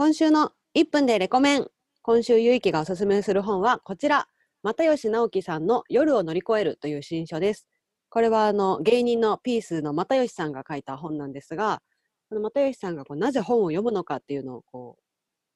[0.00, 1.66] 今週の1分でレコメン。
[2.02, 4.28] 今週ゆいきがおすすめする本はこちら。
[4.62, 7.66] 又吉直樹さんの夜を乗り越えるという新書です。
[8.08, 11.82] これはあの芸人のピースの又吉さんが書いた本なんですが、
[12.28, 15.02] この又吉さんがこうなぜ本を読むのかっていうのをこう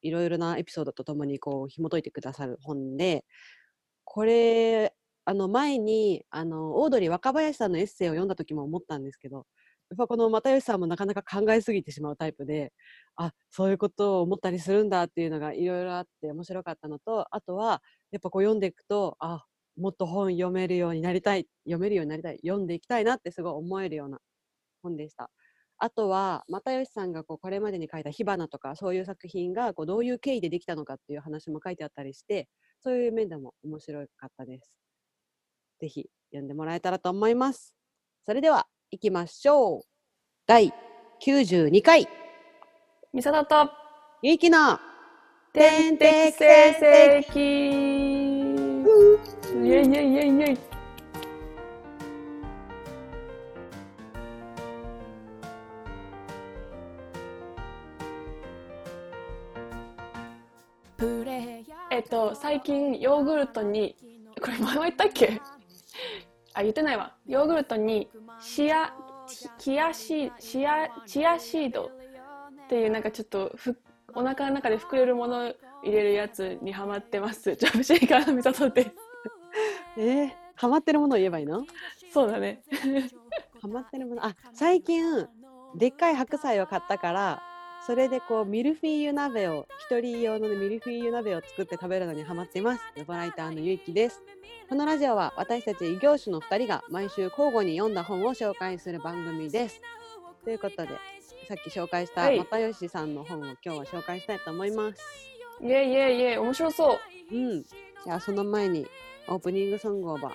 [0.05, 3.25] いろいろなエピソードとともにこう紐解いてくださる本で、
[4.03, 4.93] これ
[5.25, 9.47] あの前にあのオードリー若林さんのエッセイを読んだ時も思ったんですけど、
[9.93, 12.73] っぱこの又吉さんもなかなか考えすぎてしまうタイプで、
[13.17, 19.45] あそういうことを思ったりするんだっていうのがいろいろあって面白かったのと、あとはやっぱこう読んでいくと、あ
[19.77, 24.19] もっと本読めるようになりたい、読めるようになりたい、読んでいきたいなってすごい思えるような
[24.83, 25.31] 本でした。
[25.79, 32.49] あとは、又吉さんがこうこれまでに書いた火花とか、そういう作品がこうどういう経緯でできたのかっていう話も書いてあったりして、
[32.81, 34.71] そういう面でも面白かったです。
[35.81, 37.75] ぜひ読んでもらえたらと思います。
[38.25, 39.83] それでは行きましょう。
[40.47, 40.71] 第
[41.25, 42.07] 92回、
[43.15, 43.71] みさだと
[44.21, 44.79] ゆいきの
[45.55, 50.59] 天敵成績イェイイェイイェイイェイ。
[61.91, 63.97] えっと最近ヨーグルトに
[64.39, 65.41] これ前は言ったっけ？
[66.55, 68.09] あ言ってないわヨーグルトに
[68.41, 68.93] シア
[69.59, 71.91] キアシシアチアシード
[72.65, 73.77] っていうなんかちょっとふ
[74.15, 77.55] お腹の中で膨れるものを入れるやつにハマってます。
[77.55, 78.91] ジャブシェイカーのみさとです。
[79.97, 81.65] えー、ハマってるものを言えばいいの？
[82.13, 82.63] そうだね。
[83.61, 85.27] ハマってるものあ最近
[85.77, 87.43] でっかい白菜を買ったから
[87.85, 92.83] それでこうミルフィーユ鍋を一人用のねミルフィーユ鍋を作って食べるのにハマっています。
[92.97, 94.23] ルボライターのゆいきです。
[94.69, 99.81] このラジオは私たち異業種の2人が毎週交互に読んだ本を紹介する番組です。
[100.45, 100.91] ということで
[101.49, 102.39] さっき紹介したはい。
[102.39, 105.03] 又吉さんの本を今日は紹介したいと思います。
[105.61, 106.95] イェイイェイイェイ面白そ
[107.31, 107.35] う。
[107.35, 107.63] うん。
[107.63, 108.87] じゃあその前に
[109.27, 110.33] オープニングソングオーバー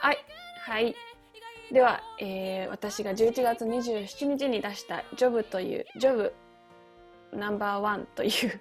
[0.00, 0.18] はい。
[0.60, 0.94] はい。
[1.72, 6.34] では、えー私が11月27日に出したジョブという、ジョブ
[7.32, 8.60] ナンバーワンという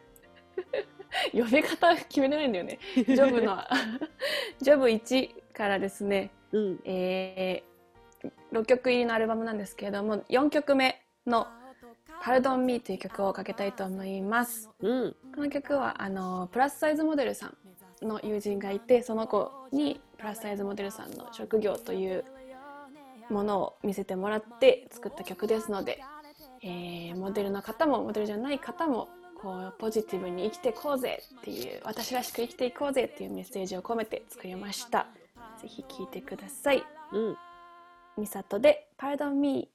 [1.33, 2.79] 呼び方決めれないんだよね。
[2.95, 3.57] ジョブの、
[4.59, 6.79] ジョブ1からですね、うん。
[6.85, 11.47] えー、6曲入りのアルバムなんですけれども4曲目の
[12.23, 14.69] 「Pardon Me」という曲をかけたいと思います。
[14.79, 15.15] うん。
[15.35, 17.57] この曲はあのプラスサイズモデルさん
[18.07, 22.23] の友人がいてその子にプラスサイズモデルさんの職業という
[23.31, 25.99] ものを見せてもらって作った曲ですので、
[26.63, 29.09] えーモデルの方もモデルじゃない方も
[29.41, 35.07] こうポジティブに生きていこうぜっていう私らしく生きていこうぜっていうメッセージを込めて作りました。
[35.61, 36.83] ぜひ聴いてください。
[37.13, 37.37] うん。
[38.17, 39.69] ミサトで Pardon Me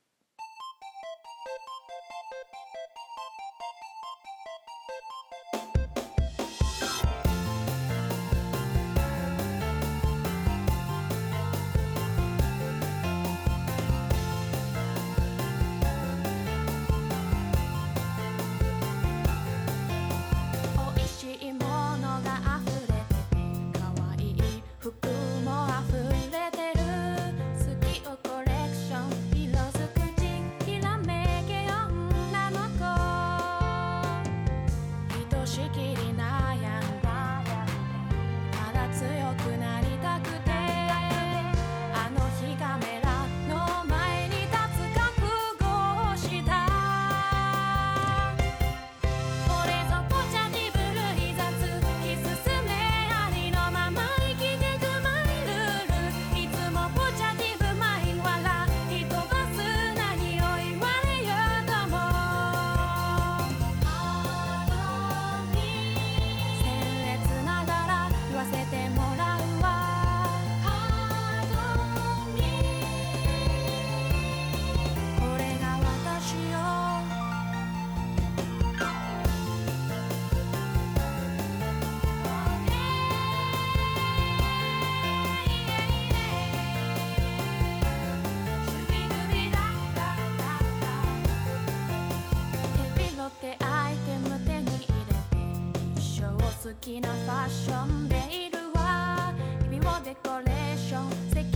[93.47, 98.17] 手広ってアイテム手に入れて一生好きなファッションで
[98.47, 99.33] いるわ。
[99.71, 101.56] 日々をデコレーション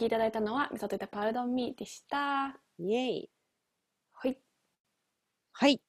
[0.00, 2.58] きいただいたのは、みそといたパルドンミーでした。
[2.78, 3.30] イエイ。
[4.12, 4.38] はい。
[5.52, 5.82] はい。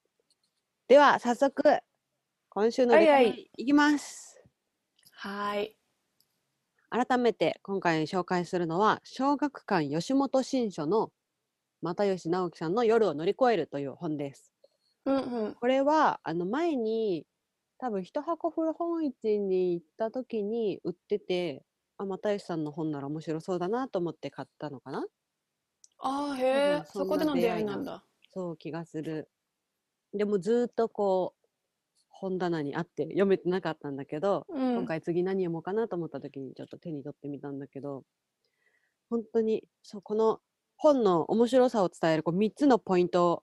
[0.86, 1.62] では、早速、
[2.50, 4.38] 今週のレコメンいきます。
[5.12, 5.78] はい。
[6.90, 11.10] 改めて、今回紹介するのは、小学館吉本新書の
[11.80, 14.52] 又吉直樹さんの夜を乗り越えるという本です。
[15.06, 15.54] うんうん。
[15.54, 17.26] これは、あの、前に、
[17.78, 21.64] 多分、一箱古本市に行った時に売ってて、
[21.98, 25.06] あ、又吉さんの本なら面白そうだなと思って買ったのかな
[25.98, 28.04] ああ、へ多え分、そこでの出会いなんなだ。
[28.34, 29.28] そう気がする。
[30.14, 31.48] でもずーっとこう
[32.08, 34.74] 本棚にあって読めてなかったんだけど、うん。
[34.76, 38.04] 今回次何読もうかなと思った時にちょっと手に取ってみたんだけど
[39.10, 40.40] 本当にそうこの
[40.76, 43.42] 本の面白さを伝えるこう3つのポイント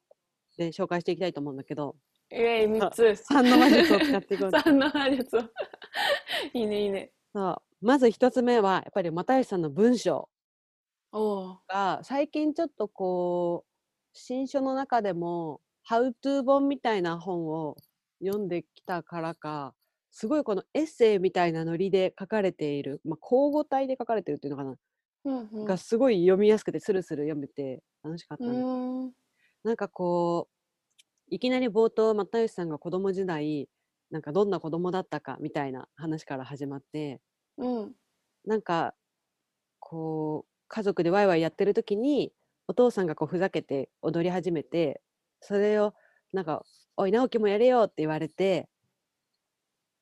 [0.57, 1.95] で紹介していきたいと思うんだけど
[2.31, 3.03] イェイ、三つ。
[3.31, 5.41] 3の魔術を使っていこう三の魔術を。
[6.53, 7.11] いいね、いいね。
[7.33, 10.29] そうまず1つ目はやっぱり又吉さんの文章。
[11.67, 13.69] が最近ちょっとこう
[14.13, 17.77] 新書の中でも「ハウトゥー本」みたいな本を
[18.23, 19.73] 読んできたからか
[20.11, 24.75] すごいこのエッセイみたいなノリで書かれている、まあ、交互体で書かれてるっていうのかな、
[25.25, 25.65] うんうん。
[25.65, 29.13] がすごい読みやすくてスルスル読めて楽しかったうんだ、ーん。
[29.63, 33.69] なんかこういきなり冒頭又吉さんが子供時代
[34.11, 37.21] なんかどんな子供だったかみたいな話から始まって
[37.59, 37.95] うん。
[38.45, 38.95] なんか
[39.79, 42.33] こう家族でワイワイやってる時に
[42.67, 45.01] お父さんがこうふざけて踊り始めて
[45.41, 45.93] それを
[46.33, 46.65] なんか
[46.97, 48.69] 「おい直樹もやれよ」って言われて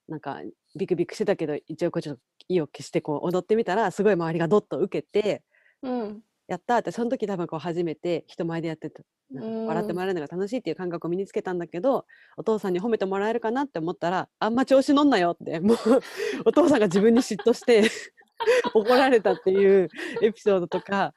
[0.07, 0.41] なんか
[0.75, 5.43] ビクビクしてたけど一応こうちょっと意を消してこう踊ってみたらすごい周りがドッと受けて
[5.83, 6.26] うん。
[6.47, 12.05] やったってその時多分こう初めて人前でやってた笑ってもらえるのが楽しいっていう感覚を身につけたんだけど
[12.37, 15.77] お父さんに褒めてもらえるかなって思ったらあんま調子乗んなよってもう
[16.45, 17.89] お父さんが自分に嫉妬して
[18.73, 19.89] 怒られたっていう
[20.21, 21.13] エピソードとか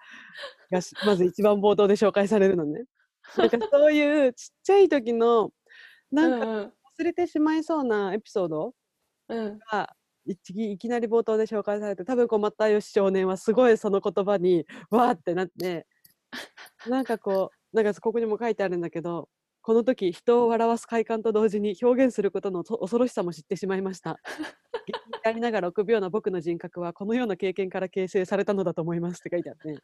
[0.71, 2.85] がしまず一番冒頭で紹介されるのね。
[3.37, 5.53] なんかそういうちっちゃい時の
[6.11, 8.75] なんかうん忘れてしまいそうなエピソード
[9.29, 9.59] うん。
[9.71, 9.95] が
[10.31, 15.87] いきいきなり冒頭で紹介されて多分こう又吉少年はすごいその言葉にわーってなって
[16.87, 19.29] なんかこうなんかここにも書いてあるんだけど
[19.63, 24.19] この時人を笑わす快感と同時に表現することのと恐ろしさも知ってしまいました。
[24.87, 29.77] 芸人でありながら臆病な僕の人格はこのような経験から形成されたのだと思いますって書いてあって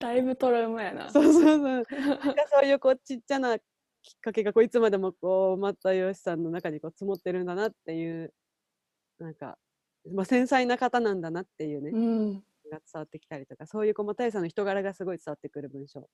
[0.00, 1.10] だいぶトラウマやな。
[1.10, 1.94] そうそうそう なんか
[2.50, 3.64] そういうこうちっちゃなきっ
[4.20, 8.34] かけがこういつまでもこう又吉さんの中にこう積もってるんだなっていう
[9.22, 9.58] なんか、
[10.12, 12.42] まあ、繊細な方なんだなっていうね、うん。
[12.70, 16.08] が伝わってきたりとかそういうこう又吉さんの人柄がすごい伝わってくる文章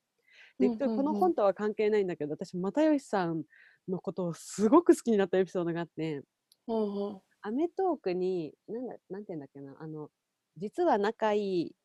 [0.58, 3.42] で、うんうんうんこの本とは関係ないんだけど私又吉さん
[3.88, 6.22] のことをすごく好きになったエピソードがあって
[6.66, 10.10] 『ほうほアメトーーク』になんだなんて言うんだっけなあの
[10.56, 11.76] 実は仲いい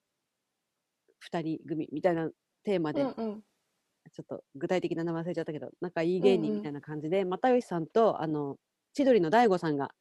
[1.31, 2.29] 2人組みたいな
[2.63, 2.93] テーマう。
[2.93, 3.41] で、うんうん。
[4.11, 8.57] ちょっと具体的な名前忘れちゃったけど仲いい芸うんうん人みたいな感じで、又吉さんとあの
[8.93, 9.91] 千鳥の大悟さんが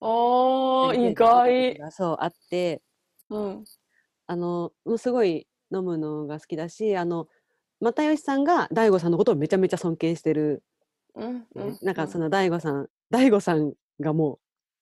[0.00, 1.78] おー、意外。
[1.78, 2.82] がそうあって
[3.30, 3.64] うん。
[4.26, 7.28] あのもうすごい飲むのが好きだしあの
[7.80, 10.62] 又吉さんが大悟さんのことをめちゃめちゃ尊敬してる、
[11.14, 11.34] うん。
[11.34, 11.78] ねうん。
[11.82, 14.38] なんかその大悟さん大悟さんがも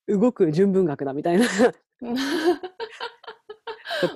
[0.06, 1.46] う動く純文学だみたいな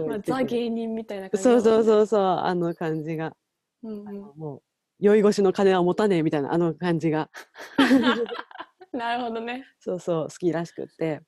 [0.06, 1.44] まあ、ザ芸人みたいな感じ。
[1.44, 1.84] そうそうう。
[1.84, 3.36] そうそうあの感じが、
[3.84, 4.62] うんうんもう
[4.98, 7.28] 酔い越しの金は持たねえみたいなあの感じが
[8.92, 9.66] なるほどね。
[9.78, 11.20] そうそう好きらしくって。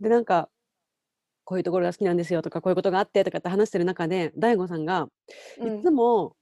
[0.00, 0.50] でなんか
[1.44, 5.08] こういうところが好きなんですよとかこういうことがあってとかって話してる中で大悟さんが
[5.58, 5.78] うん。
[5.78, 6.36] いつも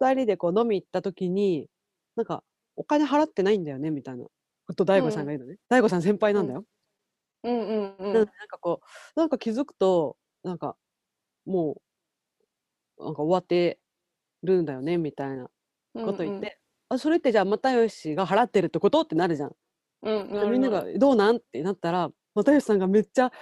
[0.00, 1.68] 2人でこう飲み行った時に
[2.16, 2.42] なんか
[2.76, 4.26] お金払ってないんだよねみたいな。
[4.68, 6.62] こと大悟さんが言うのね、大悟さん先輩なんだよ、
[7.42, 8.82] うんうんうなんかこ
[9.16, 10.76] うなんか気づくとなんか
[11.46, 11.80] も
[12.98, 13.80] うなんか終わって
[14.42, 15.48] るんだよねみたいな
[15.94, 19.00] こと言って、あそれってじゃあ又吉が払ってるってこと？
[19.00, 19.56] ってなるじゃん
[20.02, 20.10] う
[20.46, 23.32] んみんなるが「どうなん?」ってなったら又吉さんがめっちゃ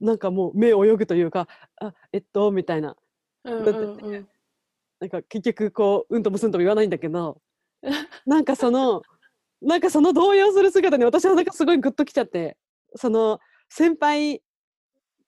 [0.00, 1.48] なんかもう目泳ぐというか
[1.80, 2.96] 「あえっと」みたいな
[3.44, 4.28] うんうんうん。
[5.00, 7.40] なんか結局こう「うんともすんとも言わないんだけど
[8.26, 9.02] なんかその
[9.60, 12.56] なんかその動揺する姿に私はなんかすごいグッときちゃって
[12.94, 14.42] その先輩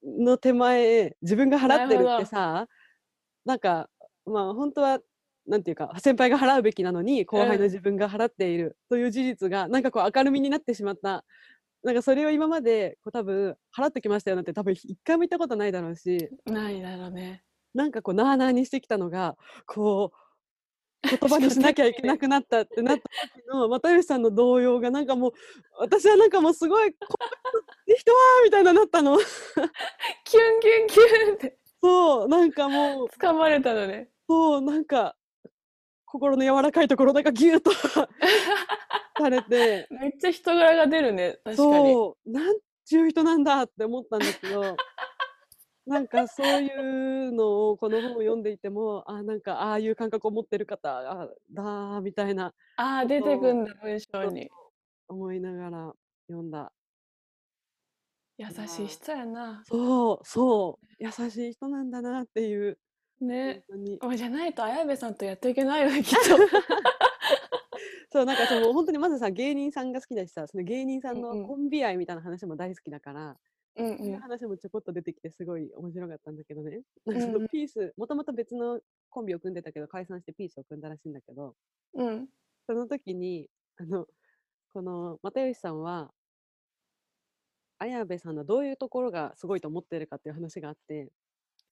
[0.03, 2.69] の手前自分が払ってるってさ
[3.45, 3.89] なんか
[4.27, 5.01] まあ本当は
[5.47, 11.25] なんていうか先輩が払うべきなのに後輩のうん自分が払っているという事実がなんかこう明るみになってしまった
[11.83, 17.43] なんかそれを今までこう多分払ってきましたよなんて多分一回も言ったことないだろうしないだろうね。
[17.75, 19.37] なんかこうなあなあにしてきたのが
[19.67, 23.03] こう言葉にしなきゃいけなくなったってなった
[23.37, 25.33] 時の又吉さんの動揺がなんかもう
[25.79, 26.99] 私はなんかもうすごいこ
[27.87, 31.59] の人はみたいななったのキュンキュンキュンって。
[31.83, 34.09] そうなんかもう掴まれたのね。
[34.27, 35.17] そうなんか
[36.15, 37.73] 心の柔らかいところなんかギュッと
[39.19, 41.41] されてめっちゃ人柄が出るね。
[41.43, 41.57] 確かに。
[41.57, 44.77] そうなんちゅう人なんだって思ったんだけど
[45.87, 54.49] なんかそういうのをこの本を読んでいてもあなんかああいう感覚を持ってる方あだーみたいなああ、出てくんだ、文章に。
[55.09, 55.95] 思いながら
[56.29, 56.73] 読んだ
[58.39, 59.63] 優しい人やな。
[59.67, 62.84] そうそう優しい人なんだなっていう本
[63.27, 63.65] ね。
[63.69, 66.19] 当におじゃないと綾部さんとやっていけないよね、きっと。
[68.11, 73.37] そうなんかその本当にまずさ芸人さんが好きだしさその芸人さんうんうんのコンビ愛みたいな話も大好きだから、
[73.77, 76.83] うんそういう話もちょこっと出てきてすごい面白かったんだけどね。
[77.05, 81.57] なんかそうんうんのピース、もともと別のコンビを組んでたけど解散してピースを組んだらしいんだけど、
[81.95, 82.07] うん。
[82.07, 82.29] うん。
[82.67, 84.07] その時に、あの、
[84.73, 86.13] この又吉さんは、
[87.79, 91.11] 綾部さんのどういうところがすごいと思ってるかっていう話があって、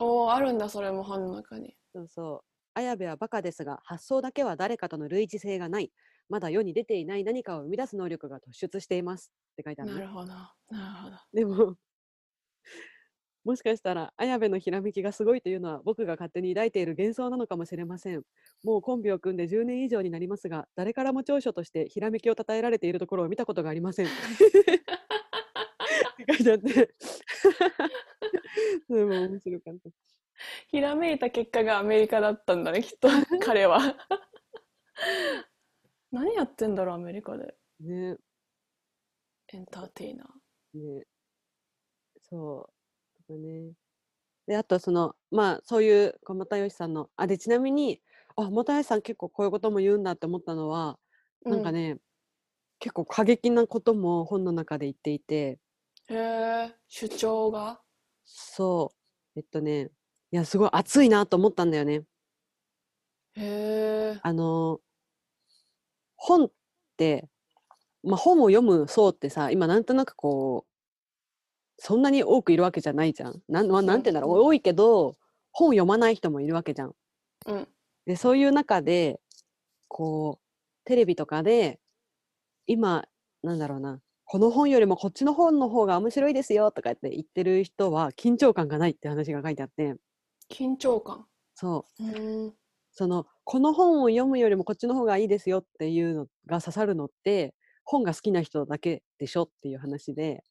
[0.02, 1.76] おお、あるんだ、それも本の中に。
[1.94, 2.52] そうそう。
[2.74, 5.92] 綾部はバカですが、発想だけは誰かとの類似性がない。
[6.28, 9.32] まだ世に出ていない何かを生み出す能力が突出しています。
[9.52, 10.26] って書いてあるなるほど。
[10.26, 11.16] なるほど。
[11.32, 11.76] でも、
[13.44, 18.22] もしかしたら、綾部のひらめきがすごいというのは、僕が勝手に抱いている幻想なのかもしれません。
[18.62, 24.06] もうコンビを組んで10年以上になりますが、誰からも長所としてひらめきを称えられているところを見たことがありません。
[26.28, 26.94] 書いてあって。
[28.88, 29.90] それも面白かった。
[30.68, 33.08] ひらめいた結果がアメリカだったんだね、きっと、
[33.44, 33.78] 彼は。
[36.10, 37.56] 何やってんだろう、アメリカで。
[37.80, 38.16] ね、
[39.48, 40.78] エンターテイナー。
[40.98, 41.06] ね。
[42.22, 43.24] そう。
[43.26, 43.72] とかね。
[44.46, 48.02] で、あとその、まあ、そういう、又吉さんの、あ、で、ちなみに、
[48.36, 50.98] あ、又吉さん結構こういうことも言うんだって思ったのは、
[51.44, 51.98] なんかね、
[52.78, 55.58] 結構過激なことも本の中で言っていて、うん。
[56.12, 57.80] へえ、主張が？
[58.24, 58.92] そ
[59.34, 59.90] う、えっとね、
[60.30, 62.02] いや、すごい熱いなと思ったんだよね。
[63.34, 64.20] へえ。
[64.22, 64.80] あの、
[66.16, 66.50] 本っ
[66.98, 67.28] て、
[68.02, 70.72] まあ、本を読む層ってさ、今なんとなくこう、
[71.78, 73.42] そんなに多くいるわけじゃないじゃん。
[73.48, 75.16] なん、まあ、なんて言うんだろう、うん多いけど、
[75.50, 76.94] 本を読まない人もいるわけじゃん。
[77.46, 77.68] うん。
[78.04, 79.18] で、そういう中で、
[79.88, 80.44] こう、
[80.84, 81.80] テレビとかで、
[82.66, 83.04] 今、
[83.42, 84.00] なんだろうな、
[84.32, 89.96] この本よりもこっちの本の方が面白いですよとかって言ってる人は緊張感がないって話が書いてあって、
[90.50, 91.26] 緊張感。
[91.54, 92.54] そう、うん。
[92.92, 100.42] その、この本を読むよりもこっちの方がいいですよっていうのが刺さるのって、本が好きな人だけでしょっていう話で、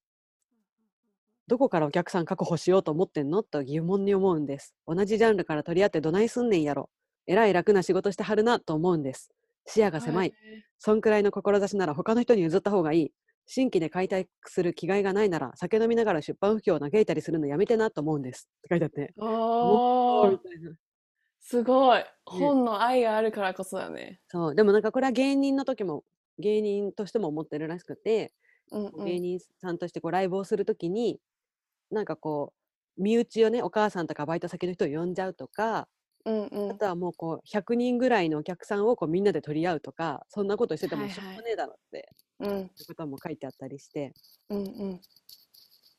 [1.47, 4.75] どこからお客さん確保しようと思ってんのと疑問に思うんです。
[4.85, 6.91] 同じジャンルから取り合ってどないすんねんやろ。
[7.25, 9.31] えらい楽な仕事してはるなと思うんです。
[9.65, 10.27] 視野が狭い。
[10.27, 10.33] へ
[10.77, 13.11] そんくらいの志なら他の人に譲った方がいい。
[13.53, 18.49] 新規で開拓する気概がないなら酒飲みながら出版不況を嘆いたりするのやめてなと思うんです。
[18.59, 19.13] って書いてあって。
[19.19, 20.71] ーおーみたいな。
[21.41, 22.03] すごい。
[22.25, 24.21] 本の愛があるからこそだね。
[24.29, 24.55] そう。
[24.55, 26.05] でもなんかこれは芸人の時も、
[26.39, 28.31] 芸人としても思ってるらしくて、
[28.71, 29.05] うんうん。
[29.05, 31.19] 芸人さんとしてこうライブをするときに、
[31.91, 32.53] なんかこ
[32.97, 35.89] う、身内をね、お母さんとかバイト先の人を呼んじゃうとか、
[36.25, 42.09] うんうんあとはもうこう、100人ぐらいのお客さんをこうみんなで取り合うとか、そんなことしててもはいはいしょうがねえだろって、
[42.39, 44.13] うんいうことも書いてあったりして、
[44.49, 44.61] うんう
[44.93, 45.01] ん。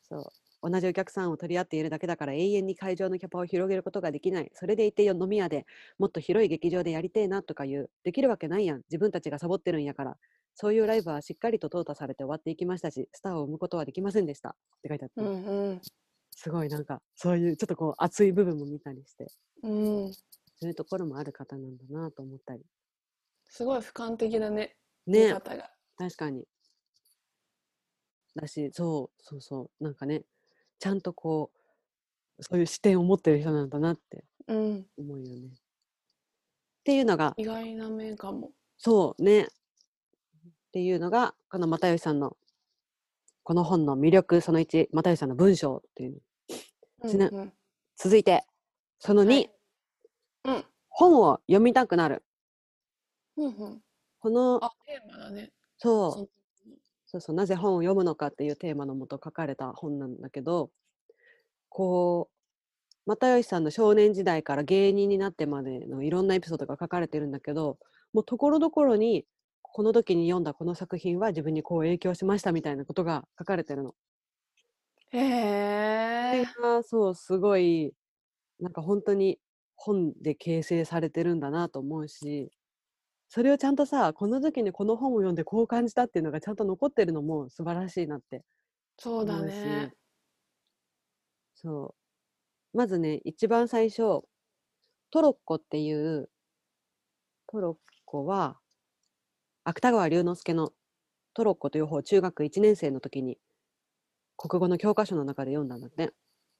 [0.09, 0.23] そう。
[0.69, 4.49] 同じお客さんを取り合っているだけだから永遠に会場のキャパを広げることができない。
[4.53, 5.65] それでいてよ飲み屋で
[5.99, 7.89] もっと広い劇場でやりてえなとか言う。
[8.03, 8.81] できるわけないやん。
[8.89, 10.17] 自分たちがサボってるんやから。
[10.55, 14.49] そういうライブはしっかりと淘汰されて終わっていきましたし、スターを生むことはできませんでした。
[14.49, 14.53] っ
[14.83, 15.81] て書いてあって、うんうん。
[16.31, 19.27] すごいなんか、そういうちょっとこう熱い部分も見たりして、
[19.63, 19.67] う
[20.09, 20.13] ん。
[20.13, 20.21] そ
[20.63, 22.63] ういうところもある方なんだなと思ったり。
[23.49, 24.75] すごい俯瞰的だね。
[25.05, 25.71] 見ね方が。
[25.97, 26.45] 確かに。
[28.35, 30.23] だし、そう、そうそう、なんかね、
[30.79, 31.51] ちゃんとこ
[32.39, 34.85] う、そういう視点を持ってる人なんだなってうん。
[34.97, 35.47] 思うよね。
[35.47, 35.51] っ
[36.83, 38.51] ていうのが、意外な面かも。
[38.77, 39.43] そうね。
[39.43, 39.47] っ
[40.73, 42.35] ていうのが、この又吉さんの、
[43.43, 46.21] この本の魅力、その1、又吉さんの文章っていう。
[47.03, 47.53] うんうん
[47.95, 48.43] 続いて、
[49.05, 49.49] その2、はい
[50.45, 52.23] うん本を読みたくなる。
[53.35, 53.81] うんうん。
[54.19, 55.51] この、あ、テーマだね。
[55.77, 56.29] そう、そ
[57.05, 60.71] そうそう、なぜ本を読むのかっていうテーマのもと書かれた本なんだけど、
[61.67, 62.29] こ
[63.05, 67.79] う、又吉さんの少年時代から芸人になってまでのいろんなエピソードが書かれてるんだけど、
[68.13, 69.25] もうところどころに、
[69.61, 73.95] この時に読んだこの作品は自分にこう影響しましたみたいなことが書かれてるの。
[75.11, 76.45] へえ。
[76.61, 77.93] がそう、すごい、
[78.63, 79.39] なんか本当に
[79.75, 82.49] 本で形成されてるんだなと思うし、
[83.29, 88.43] それをちゃんとさ、この時にこの本を読んでこう感じたっていうのがちゃんと残ってるのも素晴らしいなって
[88.97, 89.93] そうだね。
[91.55, 91.95] そ
[92.73, 92.77] う。
[92.77, 94.23] まずね一番最初
[95.11, 96.29] トロッコっていう
[97.47, 98.59] トロッコは
[99.65, 100.71] 芥川龍之介の
[101.33, 103.37] トロッコという方を中学1年生の時に
[104.37, 106.13] 国語の教科書の中で読んだんだって。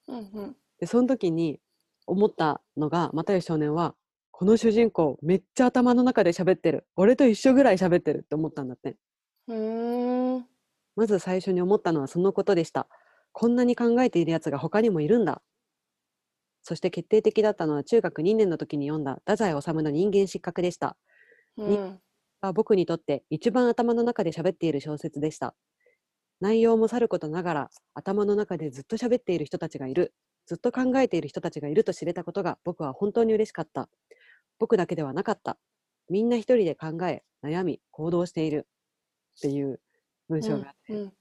[0.08, 1.62] うんうんでその時に
[2.08, 3.96] 思ったのが又吉少年は
[4.32, 6.88] この主人公めっちゃ頭の中で喋ってる。
[6.96, 8.98] 俺と一緒ぐらい喋ってるって思ったんだって。
[10.96, 12.88] まず最初に思ったのはそのことでした。
[13.32, 15.42] こんなに考えているやつが他にもいるんだ。
[16.62, 20.98] そして決定的だったのは中学2年の時に読んだ太宰治の人間失格でした。
[21.58, 22.00] うん。
[22.42, 25.56] は僕にとって一番頭の中で喋っている小説でした。
[26.42, 30.14] 内容もさることながら頭の中でずっと喋っている人たちがいる
[30.46, 33.90] ずっと考えている人たちがいると知れたことが僕は本当に嬉しかった。
[34.60, 35.58] 僕だけではなかった。
[36.10, 38.68] みんな一人で考え悩み行動している。
[39.38, 39.80] っていう
[40.30, 41.14] 文章があって、うん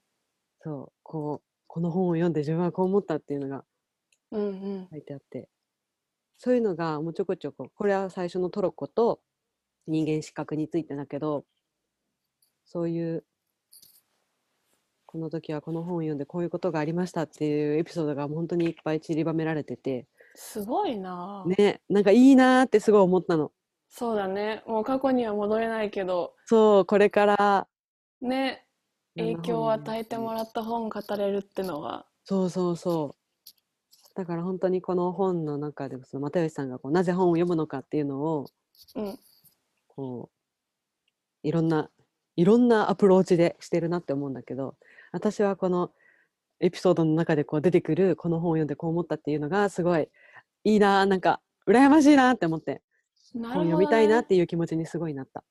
[0.61, 0.92] そう。
[1.02, 3.64] こうこの本を読んで自分はこう思ったっていうのが
[4.30, 4.88] うんうん。
[4.90, 5.48] 書いてあって。
[6.38, 9.20] そういうのがもうちょこちょここれは最初のトロッコと
[9.87, 11.44] 人間失格についてだけど
[12.64, 13.24] そういう
[15.12, 20.07] この時はこの本を読んでこういうことがありましたっていうエピソードが本当にいっぱい散りばめられてて。
[20.35, 23.53] すごいな、ねなんかいいなーってすごい思ったの。
[23.90, 24.62] そうだね。
[24.66, 26.33] もう過去には戻れないけど。
[26.46, 27.68] そうこれから
[28.22, 28.64] ね
[29.14, 34.14] 影響を与えてもららった本を語れるってのはそうそうそう。
[34.14, 38.46] だから本当にこの本の中でその又吉さんがこうなぜ本を読むのかっていうのを
[38.94, 39.18] うん。
[39.88, 40.31] こ
[41.44, 41.90] ういろんな
[42.37, 44.75] いろんなアプローチでしてるなって思うんだけど
[45.12, 45.92] 私はこの
[46.61, 50.09] エピソードの中でこう出てくるこの本を読んでこう思ったっていうのがすごい
[50.64, 52.83] いいななんか羨ましいなって思って
[53.35, 55.42] な本読みたいなっていう気持ちにすごいなった。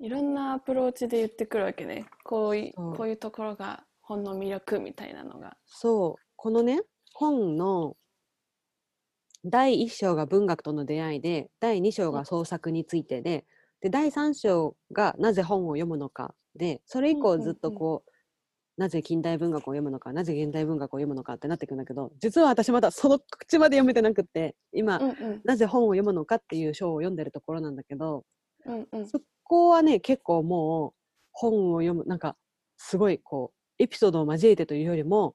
[0.00, 2.06] いろんなアプローチで言ってくるわけね。
[2.24, 5.56] こういこういうところが本の魅力みたいなのが。
[5.66, 6.22] そう。
[6.36, 6.80] このね
[7.14, 7.96] 本の
[9.44, 13.44] 第1章が文学との出会いで第2章が創作についてで
[13.80, 18.11] で第3章がなぜ本を読むのかでそれ以降ずっとこう,、
[18.76, 25.40] なぜ近代文学を読むのかなぜ現代文学を読むのかってなってくんだけど実は私まだその口まで読めてなくって今、うんうん。
[25.44, 28.24] なぜ本を読むのかっていう章を読んでるところなんだけど
[28.64, 29.06] うんうん。
[29.06, 30.92] そこはね結構もう
[31.32, 32.36] 本を読むなんか
[32.78, 35.34] すごいこうエピソードを交えてというよりも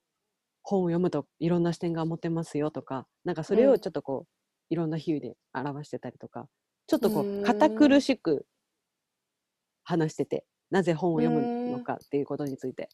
[0.63, 4.27] 本を読むといろんな視点が持てますよとかなんかそれうんをちょっとこう、
[4.69, 6.47] いろんな比喩で表してたりとか
[6.87, 8.45] ちょっとこう堅苦しく
[9.83, 12.89] 話しててなぜ本を読むのかっていうことについて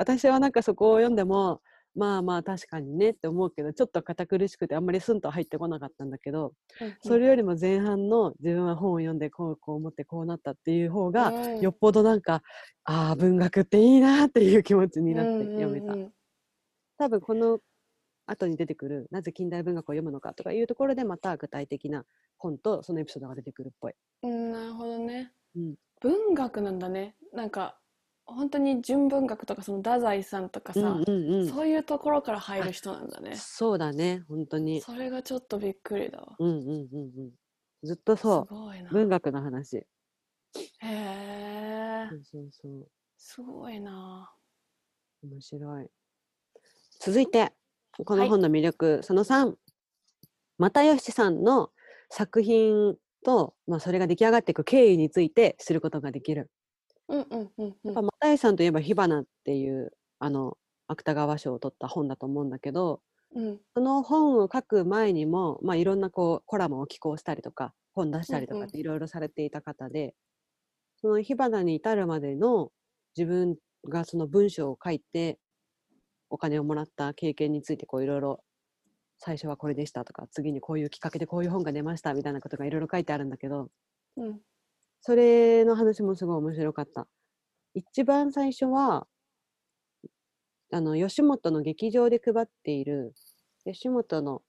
[0.00, 1.60] 私はなんかそこを読んでも
[1.94, 11.60] まあまあ確かにねって思うけどちょっと堅苦しくてあんまりスンと入ってこなかったんだけどうんそれよりも前半の自分は本を読んでこうこう思ってこうなったっていう方がうん。
[11.60, 12.42] よっぽどなんか、
[12.84, 16.12] ああ文学っていいなっていう気持ちになって読めた、うんうん
[16.98, 17.58] 多分この
[18.26, 22.04] 後に出てくるなぜ近代文学を読むのかとかいうところでまた具体的な
[22.36, 25.74] 本とそのエピソードが出てくるっぽい、うんなるほどね、うん。
[26.00, 27.16] 文学なんだね。
[27.32, 27.79] なんか
[28.34, 31.48] 本当に純文学とかその太宰さんとかさ、うんうんうん。
[31.48, 33.36] そういうところから入る人なんだね。
[33.36, 34.80] そうだね本当に。
[34.80, 36.36] それがちょっとびっくりだわ。
[36.38, 37.30] うんうんうんうん。
[37.82, 38.90] ずっとそすごいうな。
[38.90, 39.76] 文学の話。
[39.76, 39.86] へ
[40.82, 42.08] え。
[42.10, 42.88] そうそうそう。
[43.16, 44.32] すごいな。
[45.22, 45.88] 面白い。
[47.00, 47.52] 続いて
[48.04, 49.54] このはい本の魅力、その3
[50.58, 51.70] 又吉さんの
[52.10, 56.50] 作品と、まあ、それが出来上がっていく経緯について知ることができる。
[57.10, 57.92] うんうんうんうん。
[57.92, 63.02] やっぱ又吉さんといえば「火花」っていうあの芥川賞を取った本だと思うんだけど
[63.34, 63.60] うん。
[63.74, 70.14] その本を書く前にも、まあ、いろんなこうコラムを寄稿したりとか本出したりとかっていろいろされていた方で、
[70.96, 72.72] その火花に至るまでの
[73.16, 73.56] 自分
[73.88, 75.38] がその文章を書いて
[76.30, 78.44] お金をもらった経験についてこういろいろ
[79.18, 83.70] 最初はこれでしたとか次にこういうきっかけでこういう本が出ましたみたいなことがいろいろ書いてあるんだけど
[84.16, 84.40] うん
[85.00, 87.06] それの話もすごい面白かった。
[87.74, 89.06] 一番最初は
[90.72, 93.14] あの吉本の劇場で配っている
[93.64, 94.42] 吉本の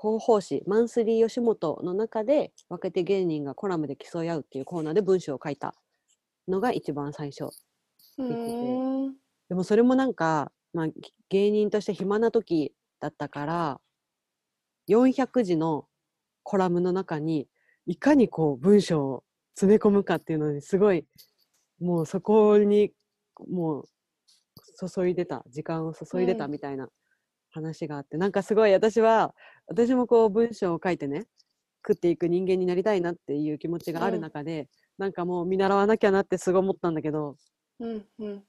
[0.00, 5.74] 広報誌マンスリー吉本の中で若手芸人がコラムで競い合うっていうコーナーで文章を書いた
[6.46, 7.50] のが一番最初
[9.48, 10.94] でもそれもなんか、まあ、ぎ
[11.30, 13.80] 芸人として暇な時だったから
[14.88, 15.86] 400字の
[16.42, 17.48] コラムの中に
[17.86, 19.24] いかにこう文章を
[19.58, 21.04] 詰め込むかっていうのにすごい
[21.80, 22.92] もうそこに
[23.50, 23.84] もう
[24.88, 26.52] 注いでた時間を注いでたうん。
[26.52, 26.88] みたいな
[27.50, 29.34] 話があって、なんかすごい私は
[29.66, 31.26] 私もこう文章を書いてね
[31.84, 34.22] 食っていく人間になりたいなっていう気持ちがあるうん。
[34.22, 37.36] 中で、なんかもう見習わなきゃなってすごい思ったんだけど
[37.80, 38.44] うんうん。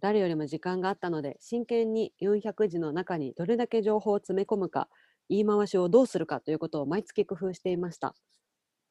[0.00, 4.88] 誰よりも時間があったので真剣に400字の中にどれだけ情報を詰め込むか
[5.28, 8.08] 言い回しをどうするかということを毎月工夫していました。
[8.08, 8.14] うん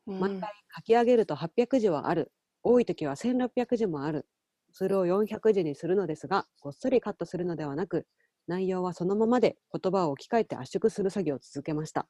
[0.06, 2.32] 毎回書き上げると800字はある。
[2.63, 4.28] 多い時は1600字もある。
[4.72, 8.06] それを400字にするのですがごっそりカットするのではなく
[8.46, 12.02] 内容はそのままで言葉を置き換えて圧縮する作業を続けました。
[12.02, 12.06] っ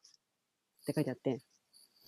[0.85, 1.39] て書いてあって。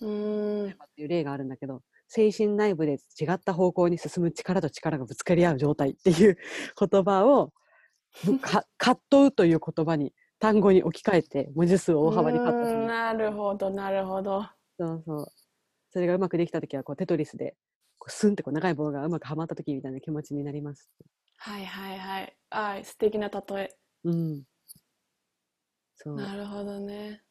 [0.00, 6.38] うーんっていう例があるんだけど精神内部で違った方向に進む力と力がぶつかり合う状態っていう
[6.78, 7.52] 言葉を
[8.40, 12.86] か葛藤という言葉に単語に置き換えて文字数を大幅にカットする。
[12.86, 14.44] なるほどなるほど。
[14.78, 15.26] そうそう
[15.90, 17.56] それがうまくできた時はこうテトリスで
[17.98, 20.90] こうスンってこう長い棒がうまくはまった時みたいな気持ちになります。
[21.38, 22.36] はいはいはい。
[22.50, 23.68] あー素敵な例え。
[24.04, 24.42] うん。
[25.96, 26.16] そう。
[26.16, 27.22] なるほどね。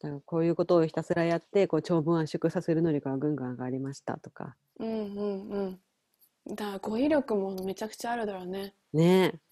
[0.00, 4.56] だからこういうことをひたすらやってこう長文圧縮させる能力がぐんぐん上がりましたとか。
[4.78, 5.80] うんうんうん。
[6.54, 8.74] だから語彙力もめちゃくちゃあるだろうね。
[8.92, 9.32] ね。
[9.34, 9.50] え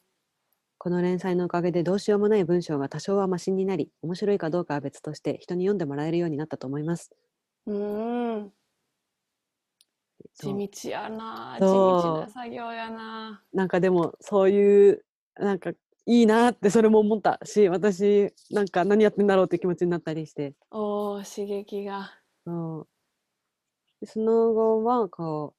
[0.80, 7.10] この連載のおかげでどうしようもない文章が多少はマシになり面白いかどうかは別として人に読んでもらえるようになったと思います
[7.68, 8.52] うーん。
[10.34, 10.58] そう。
[10.58, 15.04] 地道やな地道な作業やななんかでもそういう
[15.36, 20.54] なんかいいなってそれも思ったし私なんか何やってんだろうって気持ちになったりして。
[20.70, 22.18] おー刺激が。
[22.46, 22.88] そう。
[24.00, 25.54] でその後はこ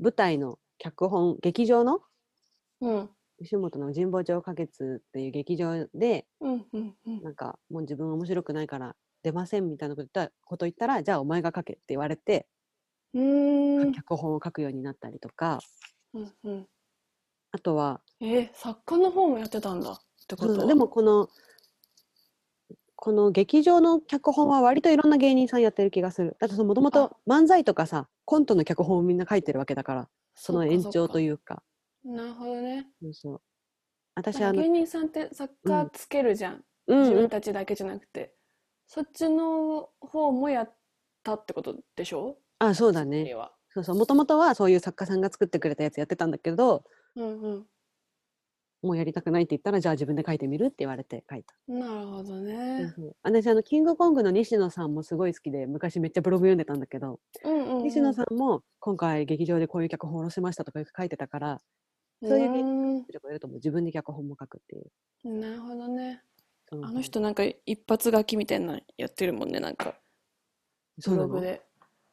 [0.00, 2.00] う舞台の脚本劇場の
[2.80, 3.10] うん。
[3.38, 7.22] 吉本の神保町花月っていう劇場でうんうんうん。
[7.22, 12.46] なんかもう自分面白くないから出ませんみたいなこと言ったこと言ったらじゃあお前が書けって言われて、
[13.14, 13.84] うー。
[13.86, 15.58] ん脚本を書くようになったりとか。
[16.12, 16.66] うんうん。
[17.50, 18.00] あとは。
[18.20, 20.66] えー作家の方もやってたんだってこと？
[20.66, 21.28] でもこの
[22.96, 26.36] この劇場の脚本は割といろんな芸人さんやってる気がする。
[26.38, 31.62] だってもともと漫才とかさコントの脚本をみんな書いてるわけだからその延長とういうか。
[32.04, 32.86] なるほどね。
[33.02, 33.40] そうそう。
[34.14, 38.32] 私あの芸人さんって作家つけるじゃん、うん自分うんたちだけじゃなくて
[38.86, 40.74] そっちの方もやっ
[41.22, 42.38] たってことでしょ？
[42.58, 43.34] あそうだね。
[43.70, 43.96] そうそう。
[43.96, 46.84] もともとはそういう作家さんが作ってくれたやつやってたんだけど
[47.16, 47.66] うんうん。
[48.82, 51.54] もうやりたくないって言ったらじゃあ自分で書いてみるって言われて書いた。
[51.66, 52.92] なるほどね。
[52.94, 57.82] そう私あのキングコングの西野さんもすごい好きで昔めっちゃブログ読んでたんだけど、うんうん、うん。
[57.84, 61.60] 西野さんも今回劇場でこういう脚本を下ろしましたとかよく書いてたから
[62.22, 62.60] そういう芸
[63.00, 65.40] うとかやると自分で脚本も書くっていう。
[65.40, 66.22] なるほどね。
[66.70, 69.94] あの人なんか一発書きみたいなのやってるもんね、なんか
[71.06, 71.62] ブログで。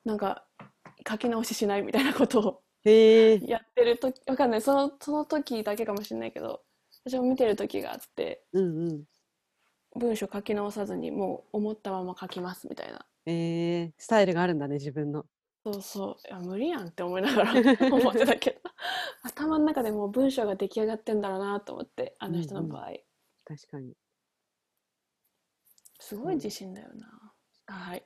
[0.03, 0.45] なんか
[1.07, 4.61] 書き直ししないみたいなことをへえやってるとわかんない。
[4.61, 6.61] そのその時だけかもしれないけど、
[7.05, 9.03] 私も見てる時があって、うんうん
[9.93, 13.05] 文章書き直さずにもう思ったまま書きますみたいな。
[13.25, 15.25] えー、スタイルがあるんだね自分の
[15.65, 16.27] そうそう。
[16.27, 17.51] いや、無理やんって思いながら
[17.91, 18.61] 思ってたけど。
[19.23, 22.93] 頭の中でもう文章が出来上がってんだろうなと思って、あの人の場合。
[23.45, 23.93] 確かに
[26.01, 27.33] すごい自信だよな。
[27.67, 28.03] はい。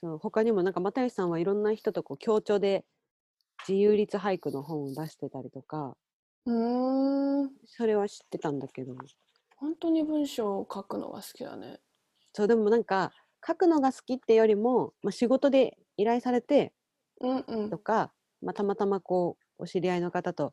[0.00, 2.84] そう他にもなんか又吉さんはいろんな人とこう協調で
[3.66, 5.96] 自由律俳句の本を出してたりとか
[6.44, 7.50] うーん。
[7.64, 8.94] それは知ってたんだけど
[9.56, 11.78] 本当に文章を書くのが好きだね。
[12.34, 13.12] そうでもなんか
[13.46, 16.74] 書くのが好きってよりも、まあ、仕事で依頼されて
[17.20, 17.78] うんうんと。
[17.78, 18.12] か、
[18.42, 20.52] まあ、たまたまこうお知り合いの方と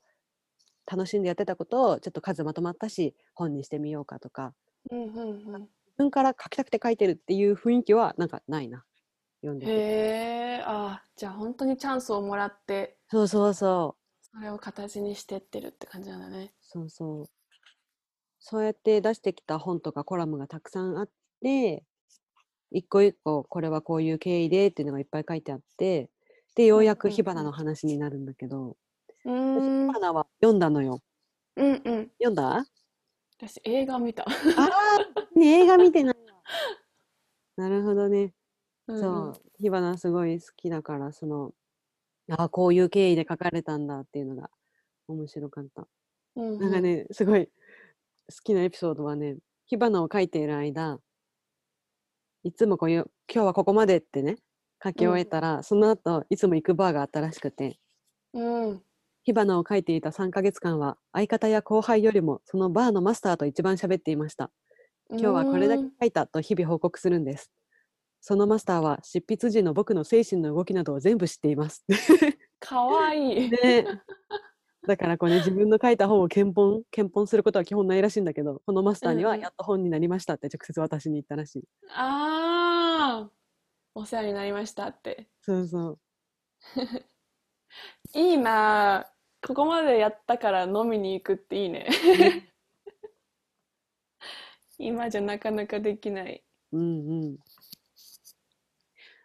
[0.86, 4.54] 楽しんでやってたことをちょっと数まとまったし本にしてみようかとか
[4.92, 5.62] うんうんうん。
[5.62, 8.86] 自分から書きたくて書いてるっていう雰囲気はなんかないな。
[9.42, 9.72] 読んでて。
[9.72, 9.78] へ
[10.60, 14.04] え、あ、じゃあ本当にチャンスをもらって、そうそうそう。
[14.22, 16.54] それを形にしてってるって感じなんだね。
[16.62, 17.26] そうそう。
[18.40, 21.10] そうやって出してきた本とかコラムがたくさんあっ
[21.42, 21.86] て
[22.72, 26.10] 一個一個これはこういう経緯でっていうのがいっぱい書いてあって
[26.56, 28.76] でようやく火花の話になるんだけど、
[29.26, 29.88] うん。
[29.88, 31.02] 火花は読んだのよ。
[31.56, 32.12] うんうん。
[32.20, 32.66] 読んだ？
[33.48, 34.24] 私映画見た。
[34.24, 36.16] あーね映画見てない
[37.58, 38.34] な るほどね
[38.88, 41.54] うんそう、火花すごい好きだから、その、
[42.30, 44.50] ああ、こういう経緯で書かれたんだっていうのが
[45.08, 45.88] 面白かった。
[46.36, 46.60] うんうん。
[46.60, 47.52] なんかね、すごい好
[48.44, 51.00] きなエピソードはね、火花を書いている間、
[52.44, 54.38] いつもこういう、今日はここまでってね、
[54.84, 57.80] 書き終えたら、その後、いつも行くバーがあったらしくて、
[58.34, 58.84] うん。
[59.24, 64.52] 火花を書いていた3ヶ月間は、相方や後輩よりも、そのバーのマスターと一番喋っていました。
[65.10, 67.52] 今日はこれだけう書いたと日々報告するんです。
[68.20, 71.86] そのマスターは執筆時の僕の精神の動きなどを全部知っています。
[72.60, 73.52] かわいい。
[73.52, 73.86] ね、
[74.88, 81.64] だからこうね自分の書いた本を検本検本することは基本ないらしいんだけどこのマスターにうんうんはやっと本になりましたって直接私に言ったらしい。
[81.90, 83.32] ああ、
[83.94, 85.28] お世話になりましたって。
[85.42, 86.00] そうそう。
[88.14, 89.13] いいなあ
[89.46, 91.88] ここまでやったから飲みに行くっていいね。
[94.80, 96.44] 今じゃなかなかできない。
[96.72, 97.38] うんうん。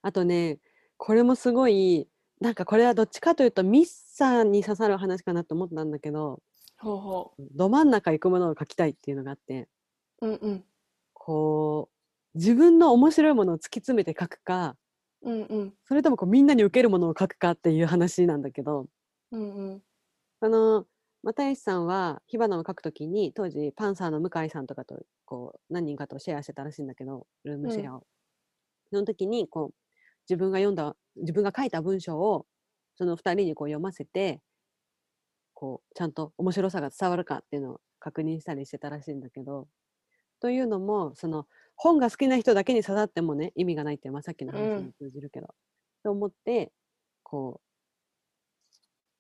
[0.02, 0.58] あとね、
[0.96, 2.08] これもすごい、
[2.40, 6.40] なんかこれはどっちかというとミスさんに刺さる話かなと思ったんだけど、
[6.78, 9.68] ほうほど真ん中行くものを書きたいっていうのがあって、
[10.20, 10.28] う。
[10.28, 10.64] うんうん。
[11.12, 11.90] こ
[12.34, 14.76] う、自分の面白いものを突き詰めて書くか、
[15.22, 15.74] うんうん。
[15.84, 18.86] それともこうみんなに受けるものを書くかっていう話なんだけど、
[19.32, 19.82] うんうん。
[20.40, 20.86] あの
[21.24, 28.04] 又吉さんは火花を書くときに当時パンサーの向井さんとかとこう何人かとシェアしてたらしいんだけどルームシェアを、
[28.90, 29.74] その時にこう
[30.28, 32.46] 自分が読んだ自分が書いた文章を
[32.96, 34.40] その2人にこう読ませて
[35.54, 39.66] こうちゃんと面白さが伝わるかっていうのを確認したりしてたらしいんだけど
[40.40, 44.86] というのもその本が好きな人だけに刺さってもね意味がないっていう、まあ、さっきの話うん。
[44.86, 45.48] に通じるけど、
[46.04, 46.72] と思って
[47.22, 47.67] こう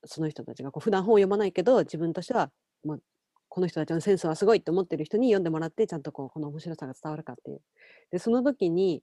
[0.04, 2.50] その人たちがこう普段本を読まないけど自分としては
[2.84, 3.02] もう
[3.48, 7.62] この人たちのセンスはすごいって思ってる人に読んでもらってちゃんとこうこの面白さが伝わるかっていう。
[8.10, 9.02] でその時に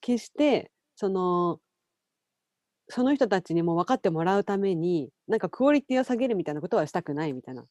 [0.00, 1.60] 決してその
[2.88, 7.64] その人たちにも分かってもらうためになんかクオリティを下げるみたいなことはしたくないみたいな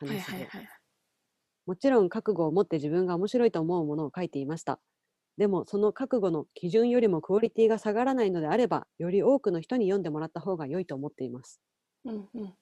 [0.00, 0.68] 話で、はいはいはい。
[1.66, 4.80] もちろん覚悟を持って自分が面白いと思うものを書いていました。
[5.36, 11.60] でもその覚悟の基準よりもクオリティが下がらないのであればより多くの人に読んでもらった方が良いと思っています。
[12.08, 12.48] うんうん。
[12.48, 12.54] っ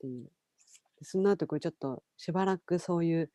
[0.00, 0.30] ていう。
[0.98, 3.30] でその後これちょっとしばらくそういう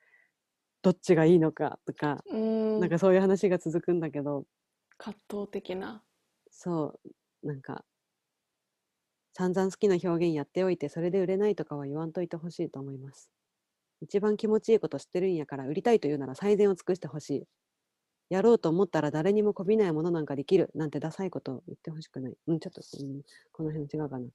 [0.82, 4.46] どっちがいいのかとか、んなんかそういう話が続くんだけど
[4.98, 6.04] 葛藤的な。
[6.52, 7.00] そ
[7.44, 7.84] うなんか
[9.34, 13.32] 散々好きな表現やっておいてそれで売れないとかは言わんといてほしいと思います。
[14.02, 17.44] 一番気持ちいいこと知ってるんやから売りたいというなら最善を尽くしてほしい。
[18.30, 22.34] やろうと思ったら誰にもこびないものなんかできるなんてダサいことを言ってほしくない。
[22.48, 23.22] うん、ちょっと、うん、
[23.52, 24.28] この辺違うかな。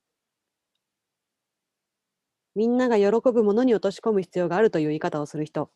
[2.59, 5.71] みんなが喜ぶものに落とし込む必要があるという言い方をする人。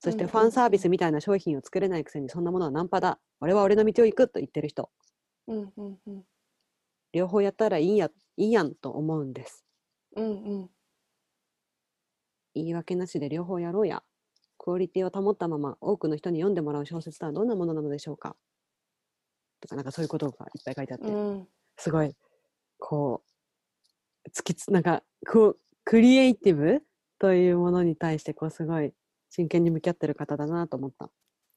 [0.00, 3.18] そしてうんファンサービスみたいな商品を作れないくせにそんなものはナンパだ。
[3.40, 4.90] 俺は俺の道を行くと言ってる人。
[5.46, 6.24] うんうんうん。
[7.14, 9.64] 両方やったらいいんや、いいやんと思うんです。
[10.14, 10.28] うんう
[10.64, 10.70] ん。
[12.54, 14.02] 言い訳なしで両方やろうや。
[14.58, 18.36] クオリティを保ったまま多くの人に読んでもらう小説とはどんなものなのでしょうか
[19.62, 21.48] とかなんかそういうことがいっぱい書いてあって、うん。
[21.78, 22.14] すごい
[22.78, 26.82] こう突きつなんかこうクリエイティブ？
[27.18, 28.92] というものに対してこうすごい
[29.28, 31.10] 真剣に向き合ってる方だなと思った。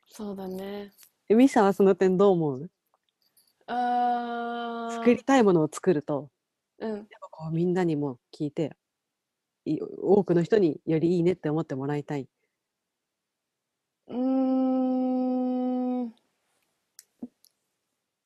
[0.07, 0.91] そうだね。
[1.29, 2.69] えミサはその点どう思う？
[3.67, 6.29] あー作りたいものを作ると
[6.79, 6.89] うん。
[6.91, 8.75] やっぱこうみんなにも聞いて
[9.65, 12.27] い多くの人によりいいねって思ってもらいたい。
[14.07, 14.17] うー
[16.05, 16.13] ん。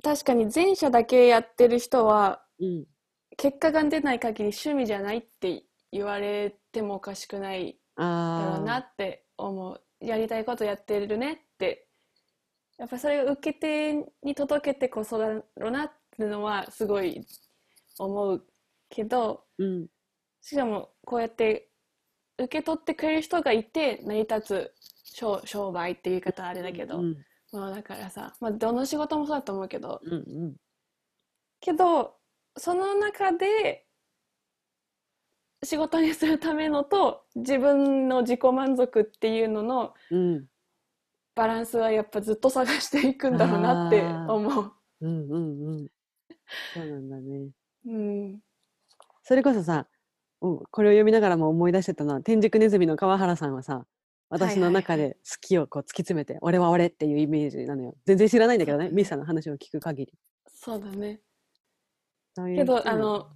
[0.03, 2.86] 確かに前者だけやってる人はうん
[3.38, 9.82] 結果が出ない限り趣味じゃないって言われてもおかしくないだろあうなって思う。
[10.00, 11.88] やりたいことやってるねって。
[12.78, 17.26] やっぱそれを受け手に届けてこそだろうなっていうのはすごい
[17.97, 18.45] 思う
[18.89, 19.88] けど、ーうん
[20.41, 21.69] しかもこうやって
[22.38, 24.73] 受け取ってくれる人がいて成り立つ
[25.04, 27.17] 商商売っていう言い方はあれだけど、うん
[27.52, 30.17] まあだからさ、まあ、どの仕事もそうだと思うけどうんう
[30.50, 30.56] ん
[31.60, 32.15] けど
[32.58, 33.87] その中で
[35.63, 40.45] 仕事にするためのと自分の自己満足っていうののうん。
[41.35, 44.73] バランスはやっぱずっと探していくんだろうなって思う。
[45.01, 45.87] うんうんうん。
[46.73, 47.49] そうなんだね。
[47.85, 48.39] うん、
[49.23, 49.87] それこそさ、
[50.41, 53.85] うんこれを読みながらも思い出してたのは天竺ネズミの川原さんはさ
[54.29, 57.95] 私の中はいはいで好きをこう突き詰めて、俺は俺っていうイメージなのよ。
[58.05, 60.13] 全然知らないんだけどねミスさんの話を聞く限り。
[60.47, 61.21] そうだね。
[62.55, 63.29] けどあの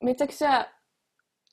[0.00, 0.68] めちゃくちゃ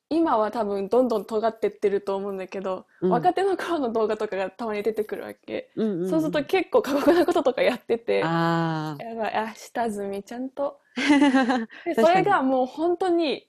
[0.09, 3.09] 今は多分どんどん尖ってってると思うんだけど、うん。
[3.11, 6.09] 若手の頃の動画とかがたまに出てくるわけ、うんうんうん。
[6.09, 10.79] そうすると結構過酷なこととかやっててあやばいあ下積みちゃんと。
[11.95, 13.47] それがもう本当に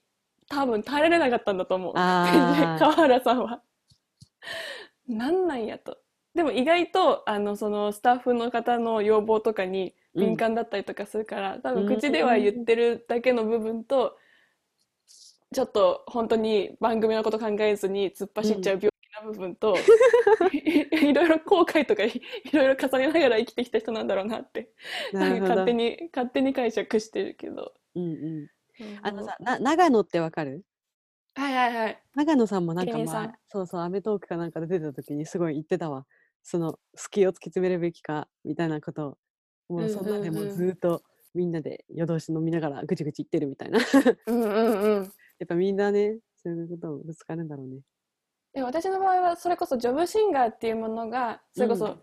[0.48, 1.94] 多分耐えられなかったんだと思う。
[1.94, 3.62] 川原さんは。
[5.08, 5.98] なんなんやと。
[6.34, 14.16] でも意外とあのそのスタッフの方の要望とかに敏感だったりとかするから、多分口では言ってるだけの部分と、
[15.54, 19.74] ちょっと本当に番組のこと考えずに突っ走っちゃう病気な部分と、
[20.52, 20.58] い
[21.10, 24.72] いろいろ後悔とかいいろいろ重ねながら生きてきた人なんだろうなって
[25.12, 27.74] な勝手に勝手に解釈してるけど。
[27.96, 28.48] うんうん。
[29.02, 30.64] あのさな長野ってわかる？
[31.34, 32.02] はいはいはい。
[32.14, 33.26] 長野さんもなんか芸人さん。
[33.26, 36.06] 前そうそう『アメトーーク』かなんかで出てた時にすごい言ってたわ。
[36.42, 36.78] その好
[37.10, 39.18] きを突き詰めるべきかみたいなこと。
[39.68, 40.46] をもうそんなでもうん。
[40.46, 41.02] うんうんうずーっと
[41.34, 43.78] みんなで夜通し飲みながらぐちぐち言ってるみたいな。
[44.26, 45.12] うんうんうん。
[45.40, 47.80] やっぱみんなねそういうこともぶつかるんだろうね。
[48.52, 51.98] で私の場合はそれこそジョブシンガーっていうものがそれこそ、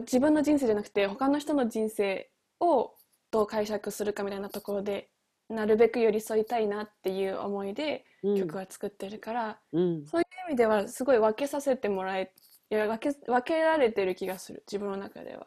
[0.00, 2.94] 自分の人生じゃなくて他の人の人生を
[3.30, 5.10] どう解釈するかみたいなところで
[5.48, 12.32] なるべく寄り添いたいなっていう思いでうん、曲は作ってるから、うん、そういう意味ではすごい分けさせてもらえ
[12.70, 15.46] いや分け分けられてる気がする自分の中では。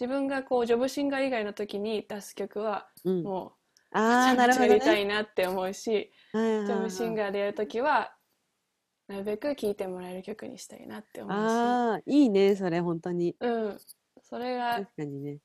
[0.00, 3.22] 自分がこうジョブシンガー以外の時に出す曲はうん。
[3.22, 3.54] もうあ
[3.92, 4.98] あ、なるほどやりたね。
[4.98, 6.12] いなって思うし、
[6.64, 8.16] ジョブシンガーでやるときは、
[9.08, 13.36] なるべく聴いてもらえる曲にしたいなって思うし、ああ、いいね、それ、本当に。
[13.40, 13.78] うん、
[14.22, 15.38] それが確かにね。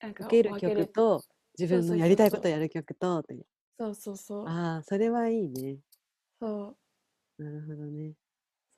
[0.00, 1.22] なんか受ける曲と、
[1.58, 3.24] 自分のやりたいことやる曲と、
[3.78, 5.78] そうそうそうああ、それはいいね。
[6.40, 6.76] そう
[7.38, 8.14] なるほどね。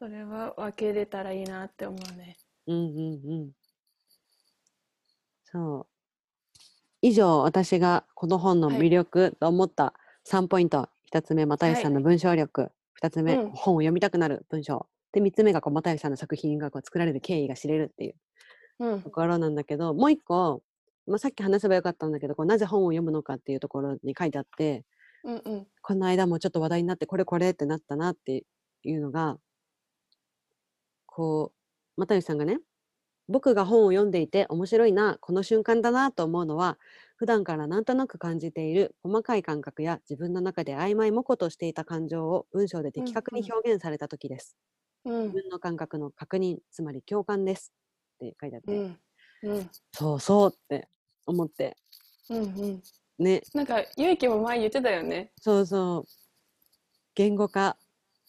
[0.01, 3.53] それは分けれたらいいなって思うねうんうんうん。
[5.43, 5.98] そう。
[7.01, 9.95] 以上、私がこの本のはい魅力と思った
[10.29, 10.89] 3ポイント。
[11.13, 12.73] 1つ目、又吉さんの文章力。
[13.03, 14.87] 2つ目、うん本を読みたくなる文章。
[15.13, 18.15] で、3つ目がこう又吉さんの作品がこう作られる経緯が知れるっていう
[18.81, 20.63] うんところなんだけど、もう一個、
[21.07, 24.85] まあ、さっき話せばよかったんだけど、こうなぜ本を読むのかっていうところに書いてあって、
[25.25, 28.45] うんうんこの間もちょっと話題になって、これこれってなったなって
[28.83, 29.39] いうのが、
[31.07, 31.53] こ
[31.97, 32.59] う、又吉さんがね、
[33.29, 36.79] 僕が本を読んでいて面白いな、この瞬間だなと思うのは、
[37.17, 43.47] 普段からなんとなく感じている細かい感覚や自分の中で曖昧模糊としていた感情を文章で的確にうん。
[43.47, 44.57] うん表現された時です。
[45.05, 45.23] うん。
[45.25, 47.73] 自分の感覚の確認、つまり共感です。
[48.17, 48.99] って書いてあって、うん。
[49.43, 49.71] うん。
[49.93, 50.89] そうそうって
[51.27, 51.77] 思って、
[52.31, 52.83] うんうん。
[53.19, 55.33] ね、なんかゆいきも前言ってたよね。
[55.41, 56.05] そうそう。
[57.15, 57.77] 言語化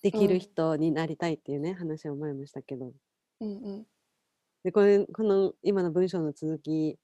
[0.02, 0.40] できるうん。
[0.40, 2.92] 人になりたいっていうね、話を前もしたけど。
[3.40, 3.86] うんうん
[4.64, 6.98] で、これ、この今の文章の続き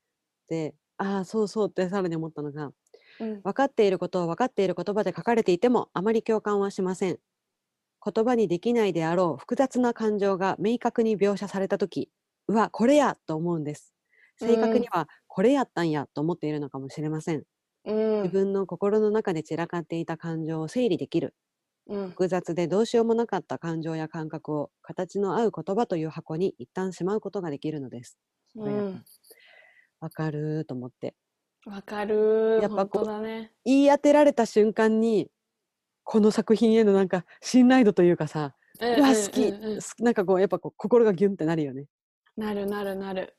[0.49, 2.71] で、ああ、そうそうってさらに思ったのが、
[3.19, 7.19] うん分かっていることを分かっている言葉で書かれていてもあまり共感はしません。
[8.05, 12.11] 言葉にできないであろう複雑な感情が明確に描写されたとき、
[12.47, 13.95] うわ、これやと思うんです。
[14.37, 17.45] 正確にはこれやったんやと思っているのかもしれません。
[17.83, 17.91] う
[18.25, 21.35] ん自分の心の中で散らかっていた感情を整理できる。
[21.87, 28.17] うん複雑でどうしようもなかった感情や感覚を形の合う言葉という箱に一旦しまうことができるのです。
[28.55, 29.03] うん
[29.99, 31.15] わかるーと思って。
[31.65, 35.29] わかるやっぱこうね言い当てられた瞬間に、
[36.03, 41.85] この作品へのなんか信頼度というかさ、ううわ、好き、うんうんなんかこう、やっぱこう心がギュンってなるよね。
[42.37, 43.35] なるなるなる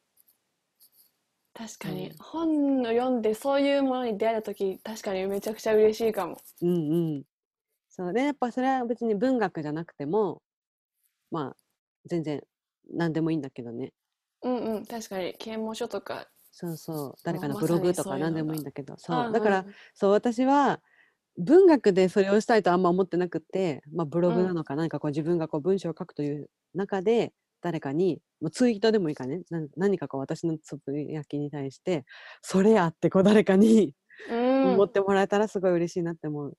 [1.55, 7.24] 確かに、うん本を読んでそういうものに出会えた時確かにめちゃくちゃ嬉しいかもうんうん。
[7.97, 10.42] そうで、やっぱそれは別に文学じゃなくても、
[11.30, 11.57] まあ、
[12.05, 12.42] 全然
[12.92, 13.94] 何でもいいんだけどね。
[14.42, 17.14] うんうん確かに啓蒙書とかそうそう。
[17.24, 18.97] 誰かのまブログとか何でもいいんがだけど。
[18.99, 19.30] そう。
[19.30, 20.82] んだからん、そう、私は
[21.38, 27.32] 文学でそれをしたいとあんま思ってなくて、まあ、ブログうんなのか何かこう自分がこう文章を書くという中で
[27.62, 32.05] 誰かに、もうツイートでもいいからね、な何かこう私のつぶやきに対して、
[32.42, 33.94] それやってこう誰かに
[34.30, 36.57] うん思ってもらえたらすごい嬉しいなって思う。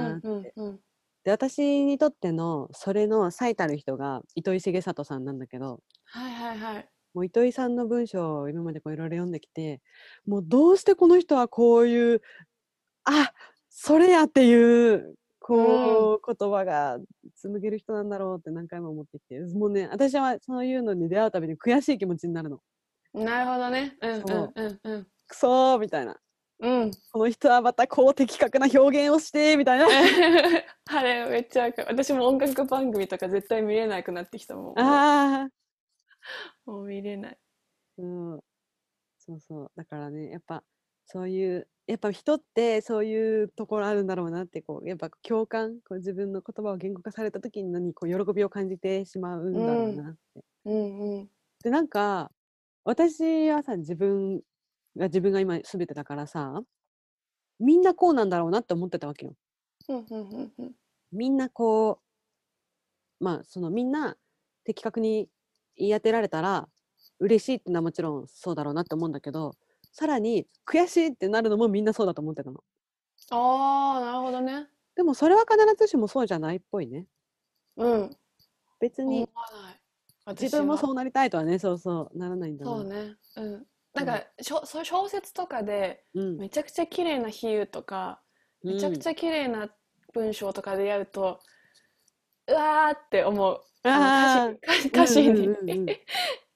[0.00, 0.80] うんなうんうん。
[1.24, 6.88] で、私にとってのそれの最たる人が糸井重里さんなんだけど、はいはいはい。
[7.14, 9.80] もう糸井さんの文章を今までこういろいろ読んできて、
[10.26, 12.22] もうどうしてこの人はこういう、
[13.04, 13.32] あ
[13.70, 16.98] それやっていう、こう、言葉が
[17.36, 22.60] 紡げる人なんだろうって何回も思ってきて、もうね、私はそういうのに出会うたびに悔しい気持ちになるの。
[23.14, 23.96] なるほどね。
[24.02, 24.52] うんうんそう。
[24.54, 25.06] うんうん。
[25.28, 26.16] くそーみたいな。
[26.58, 29.86] うんこの人はまたこう的確な表現をしてみたいな。
[30.88, 35.48] あれめっちゃ私も音楽番組とか絶対見れなくなってきたもんああ。
[36.64, 37.38] もう見れない
[37.98, 38.40] うん、
[39.18, 39.72] そうそう。
[39.76, 40.62] だからね、やっぱ
[41.06, 50.44] そういう、やっぱ人ってそういうところあるんだろうなって、こう、やっぱ共感、こう自分の言葉を言語化された時に何こう喜びを感じてしまうんだろうなって。
[50.64, 51.30] うんうん
[51.62, 52.30] で、なんか、
[52.84, 54.42] 私はさ、自分
[54.96, 56.62] が自分が今全てだからさ、
[57.58, 59.34] みんなこうなんだろうなって思ってたわけよ。
[61.12, 62.00] みんなこ
[63.20, 64.16] う、まあ、そのみんな
[64.64, 65.28] 的確に
[65.76, 66.68] 言い当てられたら
[67.20, 69.52] 嬉しいってのはもちろんそうだろうなって思うんだけど、
[69.92, 72.62] さらに悔しいってなるのもみんなそうだと思ってたの。
[73.30, 77.06] ああなるほどねでもそれは必ずしもそうじゃないっぽいね。
[77.76, 78.16] うん
[78.78, 79.26] 別に
[80.38, 82.70] 自分もそうなりたいとはね、そうそう、ならないんだな。
[82.70, 83.66] そうねうん
[84.04, 86.36] なんか、しょそう小説とかでうん。
[86.38, 88.20] めちゃくちゃ綺麗な比喩とか、
[88.62, 89.10] めちゃくちゃ。
[89.10, 89.68] ゃ綺麗な
[90.12, 91.40] 文章とかでやると、
[92.48, 95.96] うわーって思うああの歌詞歌詞に、うんうんうんうん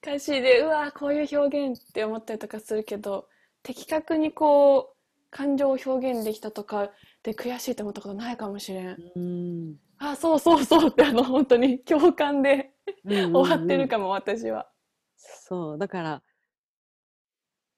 [0.03, 3.29] 歌詞でうわーこういう表現って思ったりとかするけど
[3.63, 4.97] 的確にこう
[5.31, 6.91] 感情を表現できたとか
[7.23, 9.77] で悔しいって思ったことないかもしれんうん。
[9.99, 12.73] あそう そうそうってあの本当に共感で
[13.05, 14.71] 終わってるかも私は。
[15.17, 16.23] そうだから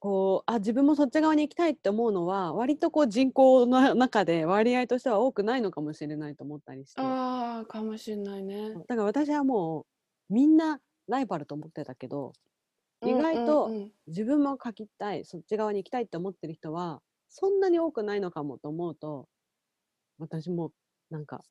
[0.03, 8.73] こうあ自分もそっち側に行きたいって思うのは割とこう人口の中で割合としては多くないのかもしれないと思ったりしてだああかもしれないね。
[8.89, 9.87] から私はも
[10.29, 12.33] うみんなライバルと思ってたけど
[13.07, 13.71] 意外と
[14.09, 19.29] 自分も書きたいそっち側に行きたいって思ってる人はそんなに多くないのかもと思うと
[20.19, 20.73] 私も
[21.11, 21.45] なんか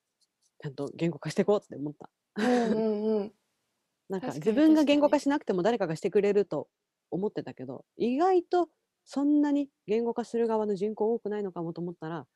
[0.61, 2.09] ちゃんと言語化していこうって思った。
[2.35, 3.33] うんうんうん
[4.09, 6.67] なんか自分が言語化しなくても誰かがしてくれると
[7.11, 8.69] 思ってたけど意外と
[9.05, 12.27] そんなに言語化する側の人口多くないのかもと思ったら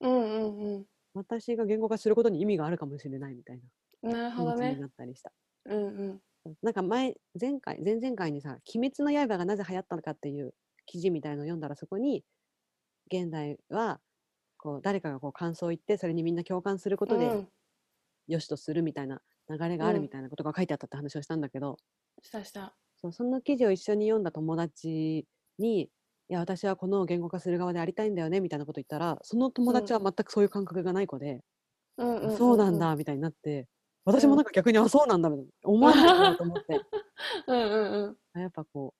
[0.00, 0.20] うん
[0.64, 3.60] うん私が言語化することに意味があるかもしれないみたい
[4.02, 4.12] うん。
[4.12, 4.86] なるなほどね気持ちにな。
[4.88, 5.32] ったりした。
[5.66, 6.22] うんうん。
[6.62, 10.54] なんか前前回前々回にさ「鬼滅の刃」がなぜ流行ったのかっていう
[10.86, 12.24] 記事みたいのを読んだらそこに
[13.12, 14.00] 現代は
[14.58, 17.52] こう誰かがこう感想を言ってそれにみんな共感することでうん
[18.28, 21.76] よしとするみたいな流れがあるうんみたいなことが書いてあったって話をしたんだけど、
[22.22, 22.78] したした。
[23.02, 25.26] そうその記事を一緒に読んだ友達
[25.58, 25.82] に
[26.28, 31.42] 「いや私はこの言語化する側でありたいんだよね」みたいなこと言ったらその友達は全くそういう感覚がない子で
[31.96, 32.78] うんうん「あそうなん。
[32.78, 33.68] だ」みたいになって
[34.04, 36.84] 私もなんか逆に「あそうなんだ」みたいな思わないかなと思って
[37.48, 38.18] うんうんうん。
[38.34, 38.94] あやっぱこ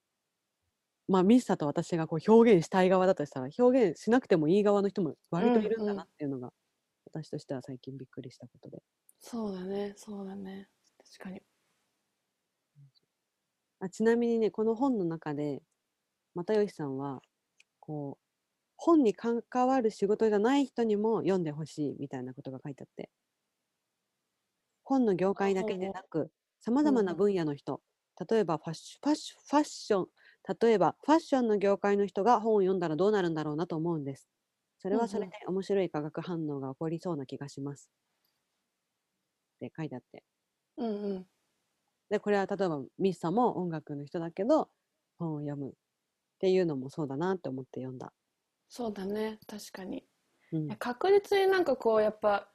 [1.09, 6.53] うまあミスタと私がこう表現したい側だとしたら表現しなくてもいい側の人も割といるんだなっていうのが、
[7.07, 8.82] 私としては最近びっくりしたことで
[9.20, 11.42] そうだねそうだね確かに。
[13.81, 15.62] あちなみにねこの本の中で
[16.35, 17.20] 又吉さんは
[17.81, 18.24] こう
[18.76, 23.11] 本に関わる仕事じゃない人にも読んでほしいみたいなことが書いてあって。
[24.85, 27.81] 本の業界だけでなくさまざまな分野の人
[28.28, 30.07] 例えばファッシュファッシュファッション
[30.61, 34.28] 例えばファッションの業界の人が本を読んだらどうなるんだろうなと思うんです。
[34.78, 37.91] それはそれで面白い化学反応が起こりそうな気がします。
[39.57, 40.24] って書いてあって。
[40.78, 41.30] うんうん。
[42.11, 44.69] でこれは例えばミスさんも音楽の人だけど
[45.19, 45.73] 本を読むっ
[46.41, 48.13] ていうのもそうだなって思って読んだ。
[48.69, 50.05] そうだね確かに。
[50.53, 50.69] うん。
[50.77, 52.49] 確実になんかこうやっぱ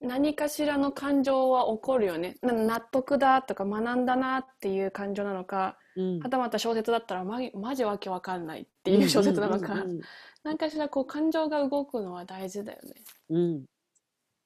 [0.00, 2.36] 何かしらの感情は起こるよね。
[2.42, 6.18] な納得だとか学んだなっていう感情なのかうん。
[6.18, 10.00] はたまた小説だったらマジマジわけわかんないっていう小説なのかうん
[10.42, 12.94] 何かしらこう感情が動くのは大事だよね。
[13.30, 13.36] うん。
[13.36, 13.64] うん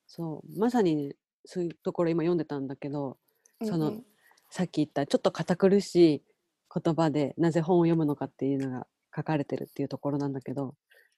[0.06, 0.58] そう。
[0.60, 3.16] まさにねそういうところ今読んでたんだけど
[3.62, 3.94] そのうん。
[3.94, 4.06] うん
[4.52, 6.22] さっき言ったちょっと堅苦しい
[6.74, 10.74] 言葉でなぜ本を読むのかっていうのが書かれてるっていうところなんだけど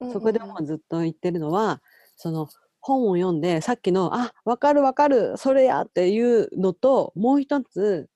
[0.09, 1.83] そこでもずっと言ってるのは
[2.17, 2.49] その
[2.81, 8.09] 本を読んでさっきの「あわかるわかるそれや」っていうのともう一つ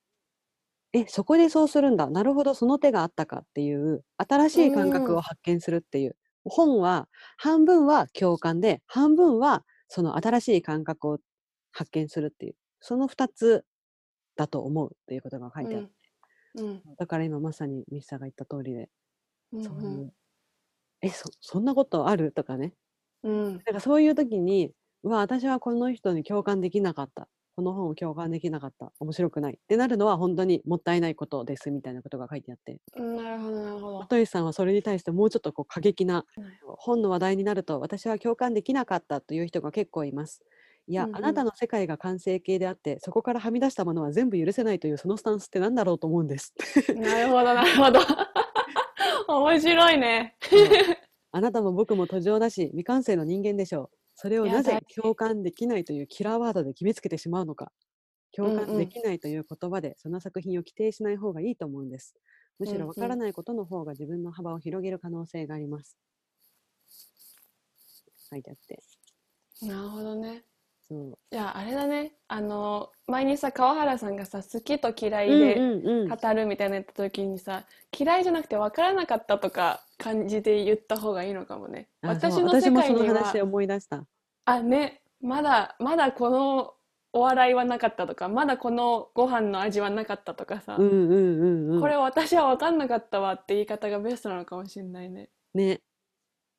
[0.93, 11.19] 「えそこでそうするんだなるほどその手があったか」っていう新しい感覚うんを発見するっていう本は半分は共感で半分はその新しい感覚を
[11.73, 13.65] 発見するっていうその2つ
[14.37, 15.89] だと思うっていうことが書いてあって、
[16.57, 18.91] うんだから今まさにミスサが言った通りで、
[19.53, 20.13] うんそういう
[21.03, 22.33] えそそんなことある？
[22.33, 22.75] とかね
[23.23, 24.73] うんなんかそういう時に、
[25.05, 27.29] うわ、私はこの人に共感できなかった。
[27.57, 28.93] この本を共感できなかった。
[29.01, 29.55] 面白くない。
[29.55, 33.99] ってなるのは本当にもったいないことですみたいなことが書いてあって、うんなるほどなるほど。
[34.01, 40.43] 又吉さんはそれに対してもうちょっとこう過激なはい本の話題になると私は共感できなかったという人が結構います。
[40.89, 46.55] いや、うんうんあなたの世界が完成形であってそこからはみ出したものは全部許せないというそのスタンスって何だろうと思うんです。
[46.95, 48.01] なるほど なるほど。
[49.29, 50.37] 面白いね。
[51.33, 53.99] あなたも僕も途上だし未完成の人間でしょう。
[54.15, 57.73] それをなぜ共感できないというキラーワードで決めつけてしまうのか。
[58.33, 62.15] 共感できないという言葉でその作品を規定しない方がいいと思うんです。
[62.59, 65.99] むしろわからないことの方が自分の幅を広げる可能性があります。
[68.31, 68.83] 書いてあって。
[69.63, 70.45] なるほどね。
[70.89, 71.19] そう。
[71.31, 72.13] じゃああれだね。
[72.29, 77.65] あの前にさ川原さんがさ好きと嫌いうんで語るみたいなやった時にさ、
[77.97, 81.89] 嫌いじゃなくて分からなかったとか感じで言った方がいいのかもね。
[82.03, 84.05] 私の世界にはの話思い出した。
[84.45, 86.75] あねまだまだこの
[87.13, 91.81] お笑いはなかったとかまだこのご飯の味はなかったとかさ、うんうんうんうん。
[91.81, 95.31] これ私は分かんなかったわって言い方がベストなのかもしれないね。
[95.55, 95.81] ね。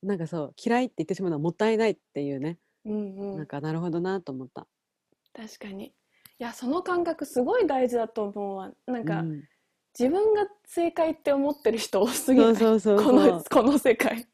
[0.03, 2.57] なんかそう、嫌いって言ってしまうのはもったいないっていうね。
[2.87, 3.37] うんうん。
[3.37, 4.67] なんかなるほどなと思った。
[5.33, 5.87] 確かに。
[5.87, 8.71] いやその感覚すごい大事だと思うわ。
[8.85, 9.43] なんか、うん。
[9.97, 13.05] 自分が正解って思ってる人多すぎなそいうそうそうそう。
[13.05, 14.27] このこの世界。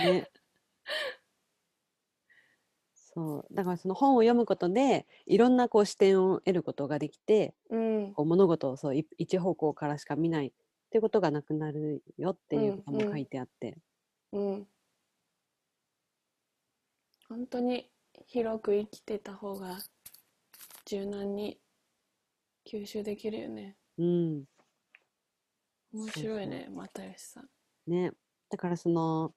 [0.00, 0.30] ね。
[2.92, 3.54] そう。
[3.54, 8.12] だからその本を読むことでいろんなこう視点を得ることができてうん。
[8.12, 10.52] こう物事をそうい一方向からしか見ないっ
[10.90, 13.06] ていうことがなくなるよっていうことうんうん。
[13.06, 13.78] も書いてあって、
[14.32, 14.66] うん
[17.34, 17.90] 本当に
[18.28, 19.78] 広く生きてた方が
[20.86, 21.58] 柔軟に
[22.64, 24.44] 吸収できるよねうん。
[25.92, 27.48] 面白いね又吉さん
[27.88, 28.12] ね。
[28.50, 29.34] だからその、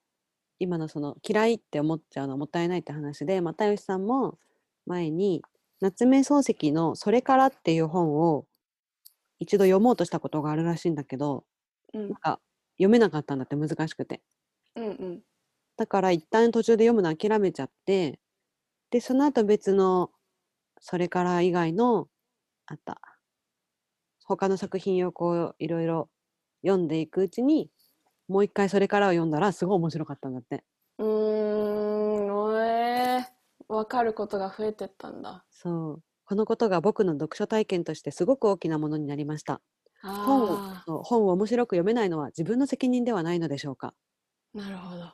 [0.59, 4.37] 今のその嫌いって思っちゃうのはもったいないって話で、又吉さんも
[4.85, 5.41] 前に
[5.81, 8.45] 夏目漱石の「それから」っていう本を
[9.39, 11.45] 一度読もうとしたことがあるらしいんだけど、
[11.93, 12.39] うんなんか
[12.77, 14.21] 読めなかったんだって難しくて。
[14.75, 15.23] うんうん
[15.77, 18.19] だから一旦途中で読むの諦めちゃって、
[18.89, 20.11] で、その後別の、
[20.79, 22.07] それから以外の、
[22.65, 22.99] あった、
[24.25, 26.09] 他の作品をこう、いろいろ
[26.65, 27.69] 読んでいくうちに、
[28.27, 30.63] もう一回それからを読んだら、すごい面白かったんだって。
[30.97, 33.23] うーんおえー、
[33.67, 36.03] 分かることが増えてったんだそう。
[36.25, 39.61] このことが僕の読書体験としてすごく大きなものになりました。
[40.01, 43.93] 本を本を面白く読めないのは自分の責任ではないのでしょうか
[44.55, 45.11] あなるほど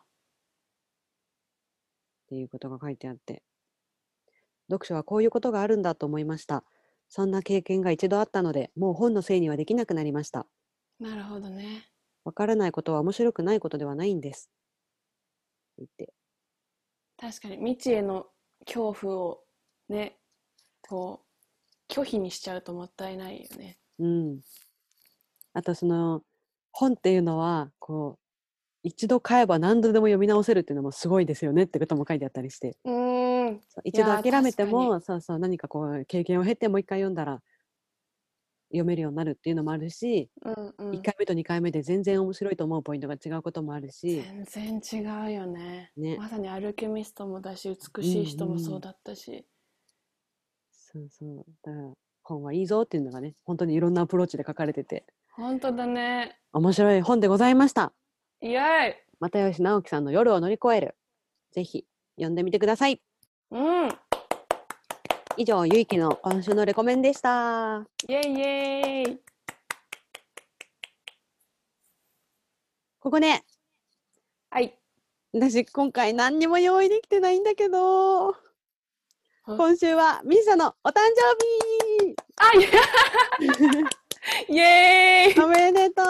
[2.23, 3.43] っていうことが書いてあって。
[4.69, 6.63] 読書はこういうことがあるんだと思いました。
[7.09, 10.47] そんな経験が一度あったのでもう本のせいにはできなくなりました。
[10.99, 11.85] なるほどね。
[12.23, 14.49] わからないことは面白くないことではないんです。
[15.77, 16.13] 言って。
[17.17, 18.27] 確かに未知への
[18.65, 19.39] 恐怖を
[19.89, 20.17] ね
[20.81, 21.21] こ
[21.89, 23.77] う拒否にしちゃうともったいないよね。
[23.99, 24.39] うん。
[25.53, 26.23] あとその
[26.71, 28.22] 本っていうのはこう
[28.83, 32.77] 一度買えば何度でも読み直せるっていうのもすごいですよねってことも書いてあったりして。
[32.83, 33.61] うーん。
[33.83, 37.41] 一度諦めてもそうそう何かこう経験を経てもう一回読んだら
[38.69, 40.91] 読めるようになるっていうのもあるし、うんうん。
[40.95, 45.91] 1回目と2回目で全然面白いと思うポイントが違うこともあるし、全然違うよね。
[45.95, 46.17] ね。
[46.17, 49.45] まさにアルケミストもだし美しい人もうんうんそうだったし、
[50.71, 51.45] そうそう。
[51.63, 55.05] だから本はいいぞっていうのがね本当にいろんなアプローチで書かれてて。
[55.31, 56.39] 本当だね。
[56.51, 57.93] 面白い本でございました
[58.43, 58.57] イエ
[58.89, 59.15] イ。
[59.21, 60.95] 又吉直樹さんの「夜を乗り越える」
[61.51, 61.87] ぜひ
[62.17, 63.01] 読んでみてください。
[63.51, 63.89] うん。
[65.37, 67.87] 以上ゆいきの今週のレコメンでした。
[68.09, 69.19] イエイイエイ。
[72.99, 73.45] ここね。
[74.49, 74.77] はい。
[75.31, 78.31] 私今回何にも用意できてないんだけど。
[78.31, 78.43] はい
[79.45, 82.69] 今週はミサのお誕生あいや
[84.49, 84.57] イ。
[84.59, 85.33] エーイ。
[85.33, 86.05] 日おめでとう。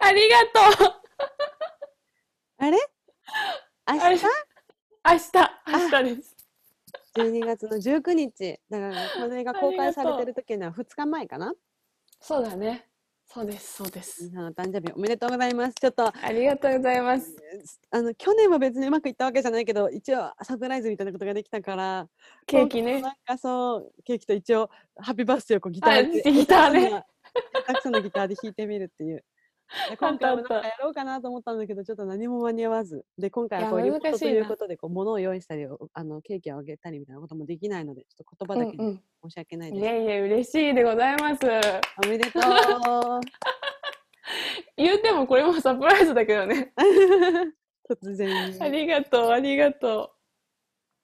[0.00, 0.46] ありが
[0.78, 1.05] とう
[2.58, 2.78] あれ？
[3.88, 4.24] 明日？
[5.04, 5.30] 明日。
[5.66, 6.36] 明日です。
[7.16, 8.60] 12月の19日。
[8.70, 11.52] だからこれが公開されてる時には2日前かな？
[12.20, 12.88] そうだね。
[13.28, 15.74] そうですそうでミすサの誕生日おめでとうございます。
[15.74, 17.34] ちょっとありがとうございます。
[17.90, 22.08] あの去年は別にうまくいったわけじゃないけど一応サプライズみたいなことができたから
[22.46, 23.00] ケーキね。
[23.00, 27.04] なんかそうケーキと一応ハッピーバースデーをこうギターであギターね。
[27.66, 29.24] 下手くそなギターで弾いてみるっていう
[29.90, 33.04] で今回もなんかやろうかなと思ったんだけどちょっと何も間に合わず。
[33.18, 39.02] で今回はこういやいうこということでこう物を用意したりおあのケーキをあげたりみたいなこともできないのでちょっと言葉だけでうんうん。
[39.24, 41.40] 申し訳ないです、いえいえ嬉しいでございます。
[42.04, 43.20] おめでとう。
[44.76, 46.72] 言うてもこれもサプライズだけどね。
[47.90, 48.60] 突然に。
[48.60, 50.12] ありがとうありがと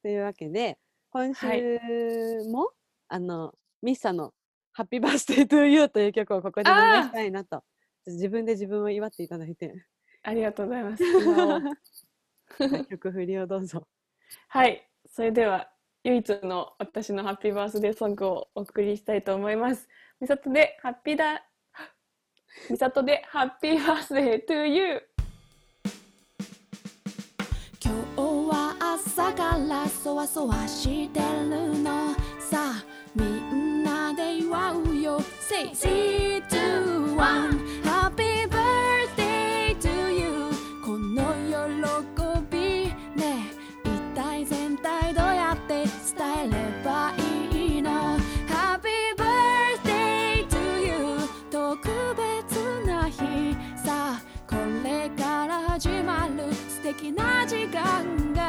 [0.03, 0.79] というわけで
[1.11, 1.61] 今はい。
[1.61, 2.71] 週も、
[3.09, 4.33] あのミッサの
[4.73, 7.63] 「ハッピーバースデートゥーユー」という曲をここで流したいなと
[8.07, 9.67] 自分で自分を祝っていただいて。
[9.67, 9.87] う
[10.25, 11.05] ありがとうございます。
[12.89, 13.87] 曲振りをどうぞ。
[14.49, 14.89] はい。
[15.07, 15.71] それでは
[16.05, 19.89] 唯一の私のハッピーバースデーソングをお送りしたいと思います。
[20.21, 21.45] みさとでハッピーだ
[22.71, 25.01] みさとでハッピーバースデートゥーユー
[27.85, 32.15] 今日は朝からそわそわしてるの。
[32.39, 32.85] さあ
[33.15, 35.21] みんなで祝うよ。
[35.41, 37.52] Say 3, 2, 1
[57.11, 58.42] な時間が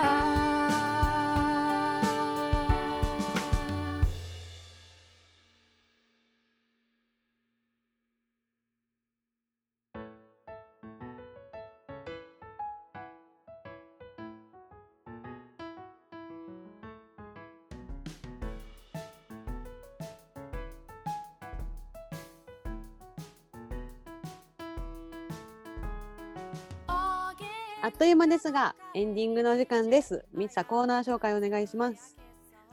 [28.03, 32.17] という間ですがエンディングのお時間ですミッサコーナー紹介お願いします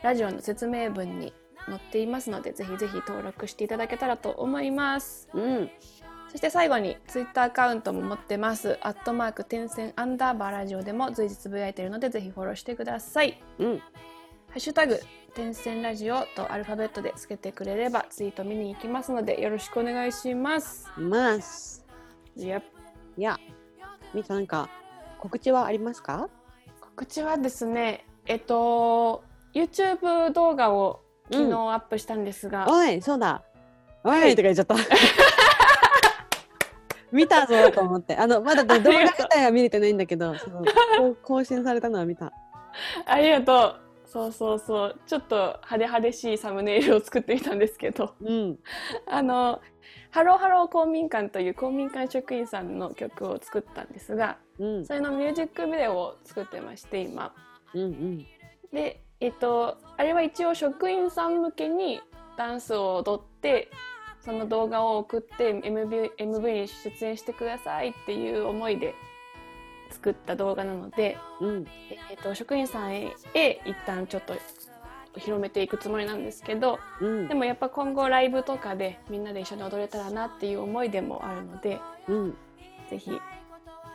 [0.02, 1.34] ラジオの説明文に
[1.66, 5.28] 載っていますので、ぜひぜひ登録していただけたらと思います。
[5.34, 5.70] うん。
[6.30, 8.78] そして最後にツイッターアカウントも持ってます。
[8.82, 13.42] アットマーク点線アンダーバーラジオでも随時つぶやいているのでぜひフォローしてください。
[13.58, 13.78] うん。
[13.78, 13.84] ハ
[14.54, 15.00] ッシュタグ
[15.34, 20.88] 点線ラジオとアルファベットでつけてくれればツイート見に行きますのでよろしくお願いします。
[20.96, 21.84] ます。
[22.36, 22.62] いや
[23.16, 23.36] いや、
[24.14, 24.68] みーさんなんか
[25.18, 26.28] 告知はありますか？
[26.80, 31.00] 告知はですね、えっと YouTube 動画を
[31.32, 33.42] 昨日アップしたんですが、おい、そうだ。
[34.04, 34.76] おい、はいとか言っちゃった。
[37.12, 40.34] 見たぞと思って、あのまだ動画自体は見れてないんだけど、
[41.22, 42.32] 更新されたのは見た。
[43.06, 43.80] ありがとう。
[44.06, 45.00] そうそうそう。
[45.06, 48.14] ちょっと派手派手しいサムネイルを作ってみたんですけど。
[48.20, 48.58] うん。
[49.06, 49.60] あの
[50.10, 54.84] ハローハロー公民館という公民館職員さんの曲を作ったんですがうん。
[54.84, 57.32] それのミュージックビデオを作ってまして今
[57.74, 58.26] うんうん。
[58.72, 62.00] でえっとあれは一応職員さん向けに
[62.36, 63.68] ダンスを踊って
[64.24, 68.94] その動画を送って MV, MV に出演してくださいっていう思いで
[69.90, 71.66] 作った動画なので、うん。
[72.10, 74.34] えっと職員さんへへ一旦ちょっと
[75.16, 77.34] 広めていくつもりなんですけどうんで。
[77.34, 82.36] もやっぱ今後ライブとかでみんなで一緒に踊れたらなっていう思いでもあるのでうん。
[82.88, 83.10] ぜひ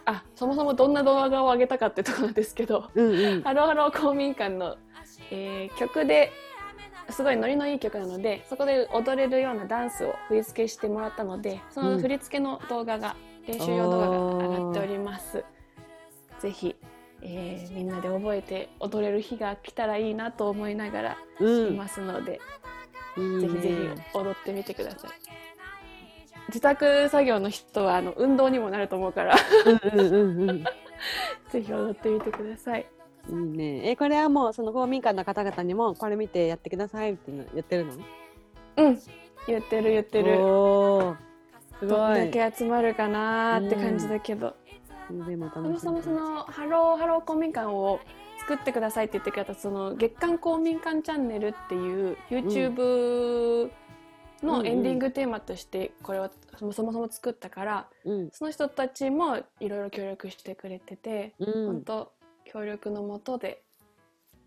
[0.05, 3.41] あそもそもどんな動画を上げたかってとこなんですけどうんうん。
[3.43, 4.76] ハローハロー公民館の、
[5.32, 6.32] えー曲で
[7.10, 13.16] すごいノリのいい曲なのでそこで踊れるようなダンスを振り付けしてもらったのでその振り付けの動画が、
[13.47, 15.43] 練習用動画が上がっております
[16.39, 16.76] ぜひ、
[17.22, 21.74] えーみんなで覚えて踊れる日が来たらいいなと思いながらうん。
[21.74, 22.39] いますので、
[23.18, 23.95] いいぜひぜね。
[24.12, 25.12] ひ踊ってみてください
[26.49, 29.36] 自宅作業の人はあの運動にもなると思うから
[29.93, 30.64] うんうんうんうん。
[31.49, 32.86] ぜひ踊ってみてください
[33.30, 33.89] いいね。
[33.89, 37.93] え、これはもうその公民館の方々にもこれ見てやってくださいって言ってるの？
[38.78, 38.99] うん
[39.47, 40.36] 言ってる言ってる
[41.80, 42.28] すどごい。
[42.28, 44.55] んだけ集まるかなーって感じだけど、
[45.28, 47.99] でもそもそもそのハローハロー公民館を
[48.39, 53.71] 作ってくださいって言ってくれたその月刊公民館チャンネルっていう YouTube
[54.43, 61.65] のエンディングテーマとしてこれはそもそも作ったからうんその人たちもいろいろ協力してくれてて、うん。
[61.67, 62.11] 本当
[62.56, 63.62] 協力のもとで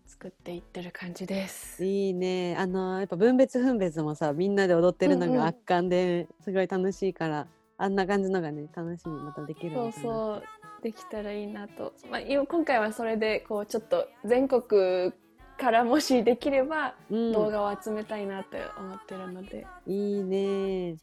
[0.07, 1.85] 作っていってる感じです。
[1.85, 2.55] いいね。
[2.57, 7.45] あのやっぱ分別分別もさみんなで踊ってるのうんうんが圧巻ですごい楽しいから、
[7.77, 9.91] あんな感じのがね楽しみまたできるそう。
[9.91, 10.43] そう
[10.81, 15.13] できたらいいなと、まあ、今今回はそれでこうちょっと全国
[15.59, 17.31] からもしできればうん。
[17.31, 20.95] 動画を集めたいなって思ってるので、いいね。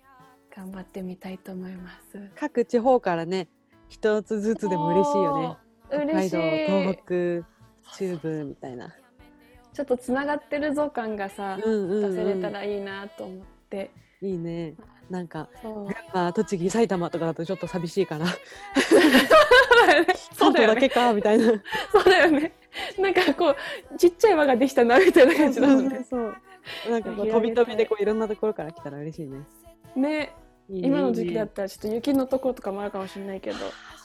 [0.52, 2.18] 頑張ってみたいと思います。
[2.34, 3.46] 各地方からね
[3.88, 5.65] 一つずつでも嬉しいよね。
[5.89, 6.99] 北海道、東い。
[7.05, 8.95] 北、中部みたいな。
[9.72, 12.14] ちょっとつながってるぞ感がさ、うんうん、うん。
[12.14, 13.91] 出せれたらいいなと思って。
[14.22, 14.74] いいね。
[15.11, 18.26] なんか群馬、栃木、埼玉とかだとちょっと寂しいから。
[18.76, 20.07] そうだよね。
[20.39, 21.45] 関東だけかみたいな。
[21.93, 22.53] そうだよね。
[22.99, 26.03] なんかこうちっちゃい輪ができたなみたいな感じなので。
[26.05, 26.34] そう。
[26.91, 29.39] なんかこう飛び飛びでこういろんなところから来たら嬉しいね。
[29.95, 30.34] ね、
[30.68, 33.56] いいね今の時期だったらちょっと雪のところとかもあるかもしれないけど、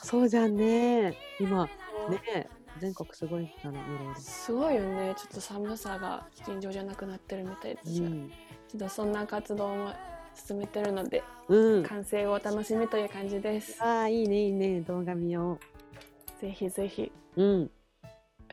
[0.02, 1.14] そうじゃんね。
[1.40, 1.64] 今
[2.08, 2.48] ね
[2.80, 4.20] 全国すごいからいろいろ。
[4.20, 5.14] すごいよね。
[5.16, 8.30] ちょっと寒さが尋常じゃなくなってるみたいですが、うん
[8.68, 9.92] ちょっとそんな活動も
[10.34, 11.82] 進めてるのでうん。
[11.82, 13.76] 完成をお楽しみという感じです。
[13.82, 14.80] ああ、いいね、いいね。
[14.80, 15.58] 動画見よ
[16.40, 17.12] ぜひぜひ。
[17.36, 17.42] う。
[17.42, 17.70] うん。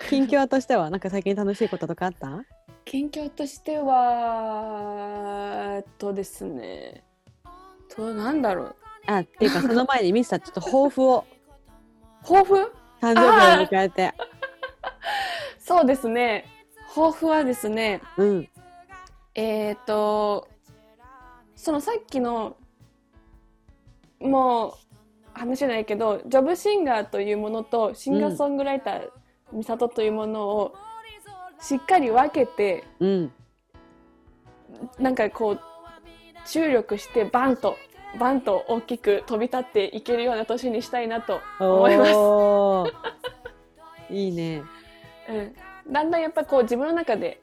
[0.09, 2.43] 近況としては、なんか最近楽しいこととかあった？
[2.85, 7.03] 近況としてはえっとですね
[7.99, 8.75] となんだろう
[9.07, 11.25] あ、っていうか、その前にミスター、ちょっと抱負を、
[12.23, 12.55] 抱負？
[13.01, 14.13] 誕生日を迎えて。
[15.59, 16.45] そうですね
[16.95, 18.49] 抱負はですねうん。
[19.35, 20.47] えっ、と
[21.55, 22.57] そのさっきの
[24.19, 24.73] もう
[25.33, 29.09] 話じゃないけどジョブシンガーというものとシンガーソングライター、
[29.51, 30.75] ミサトというものを
[31.61, 33.33] しっかり分けてうん。
[34.97, 35.59] なんかこう
[36.47, 37.77] 注力してバンと
[38.17, 42.05] バンと大きく飛び立っていけるような年にしたいなと思いま
[44.07, 44.13] す。
[44.13, 44.63] いいね。
[45.29, 47.41] うん、だんだんやっぱこう自分の中で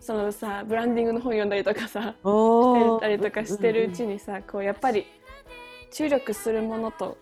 [0.00, 5.06] そのさブランディングの本読んだりとかさおーたりとかしてるうちにさこうやっぱり
[5.90, 7.18] 注力するものと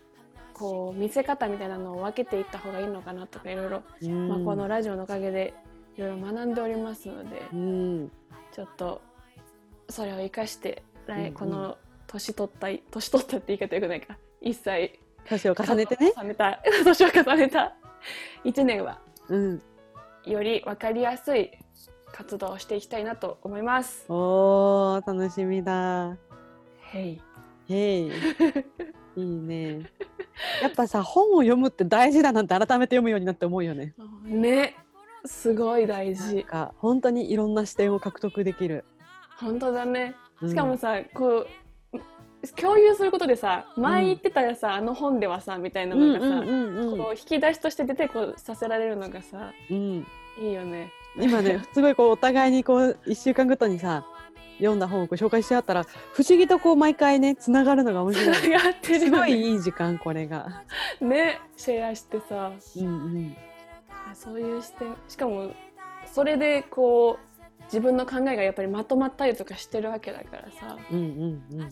[0.54, 5.52] こう見せ方みたいなのを分けていった方がいいのかなとかいろいろ、うんまあ、このラジオのおかげで
[5.96, 8.12] いろいろ学んでおりますのでうん。
[8.52, 9.02] ちょっと
[9.88, 11.76] それを生かして来、うんうんこの
[12.10, 14.98] 年取った年取ったって言い方よくないか一歳
[15.28, 16.12] 年を重ねてね。
[16.16, 17.74] 重ねた年を重ねた
[18.44, 19.62] 1年はうん。
[20.24, 21.50] より分かりやすい
[22.12, 24.04] 活動をしていきたいなと思います。
[24.08, 26.16] おー、楽しみだ。
[26.92, 27.22] へい。
[27.68, 28.10] へい。
[29.16, 29.82] いいね。
[30.62, 33.94] やっぱさ、本を読むって大事だなんて改めて読むようになって思うよね。
[34.24, 34.76] ね、
[35.24, 36.44] すごい大事。
[36.44, 38.84] か、本当にいろんな視点を獲得できる。
[39.38, 40.16] 本当だね。
[40.42, 41.46] うんしかもさ、こう
[42.56, 50.06] 共有することでさ、前言ってたらさ、あの本ではさみたいなのがさ、うんこう引き出しとして出てこさせられるのがさ、うん。
[50.40, 50.90] いいよね。
[51.16, 54.06] 今ね、 すごいこうお互いにこう1週間ごとにさ、
[54.58, 58.50] 読んだ本をこう紹介し合ったら、不思議とこう毎回ね、つながるのが面つ白い。
[58.50, 59.26] ながってるすご。
[59.26, 60.62] いいい時間、これが。
[61.00, 62.88] ね、シェアしてさ、うんう
[63.18, 63.36] ん。
[64.14, 65.50] そういう視点、しかも
[66.06, 67.30] それでこう
[67.64, 70.76] 自分の考えがやっぱりまとまったりとかしてるわけだからさ。
[70.90, 71.70] うんうんうん。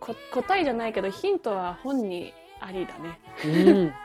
[0.00, 3.20] こ答えじゃないけどヒントは本にありだね。
[3.44, 3.48] う
[3.86, 3.92] ん。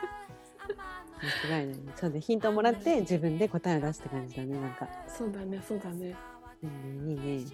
[1.48, 1.76] 間違いない。
[1.94, 4.88] そうね、ヒントをもらって自分で答えを出すって感じだね、なんか。
[5.08, 6.14] そうだね、そうだね。
[6.62, 7.44] うん、いいね。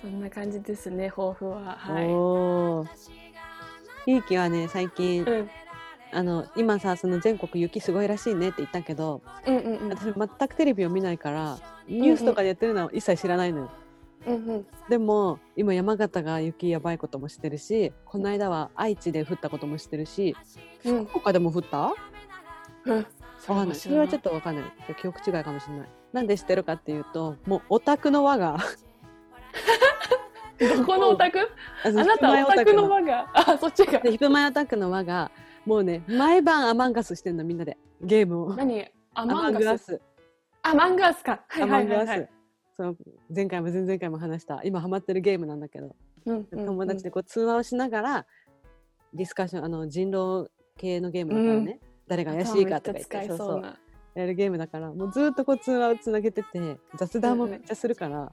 [0.00, 1.76] そんな感じですね、抱負は。
[1.78, 2.04] はい。
[4.10, 5.50] ゆうきはね、最近、うん、
[6.12, 11.58] あの、今さ、その全国雪すごいらしいねって言ったけど、うん、うん、うん、私全くテレビを見ないから、
[11.88, 13.64] ニュースとかでやってるのは一切知らないのよ。
[13.64, 13.83] うん、うん。
[14.88, 20.36] でも、今山形が雪やばいことも知ってるし、この間は愛知で降ったことも知ってるし、
[20.84, 21.92] うん福岡でも降った？
[22.86, 23.04] うん、わ
[23.46, 23.76] かんない。
[23.76, 24.64] それはちょっとわかんない。
[25.00, 25.88] 記憶違いかもしれない。
[26.12, 28.58] なんで知ってるかっていうと、もうオタクの輪が、
[30.58, 31.38] どこのオタク？
[31.40, 33.30] ああなたオタクの輪が。
[33.34, 33.98] あ、そっちが。
[34.00, 35.30] でヒプマイオタクの輪が、
[35.66, 37.76] もうね、毎晩アマンガスしてんの、みんなで。
[38.00, 38.54] ゲームを。
[38.54, 38.82] 何？
[39.14, 39.84] アアマンガス。
[39.84, 40.00] ス。
[40.62, 41.40] アマンガスか。
[41.48, 42.33] はいアマンガはいはい、はいス。。
[42.76, 42.96] その
[43.34, 45.94] 前回も前々回も話した今ハマってるゲームなんだけど、
[46.26, 48.26] うんうん友達でこう通話をしながら
[49.12, 53.78] ディスカッションあの人狼系のゲームだからね、誰が怪しいかとか言ってそうそう。
[54.14, 58.32] やるゲームだからもうずっとこう通話をつなげてて雑談もめっちゃするから、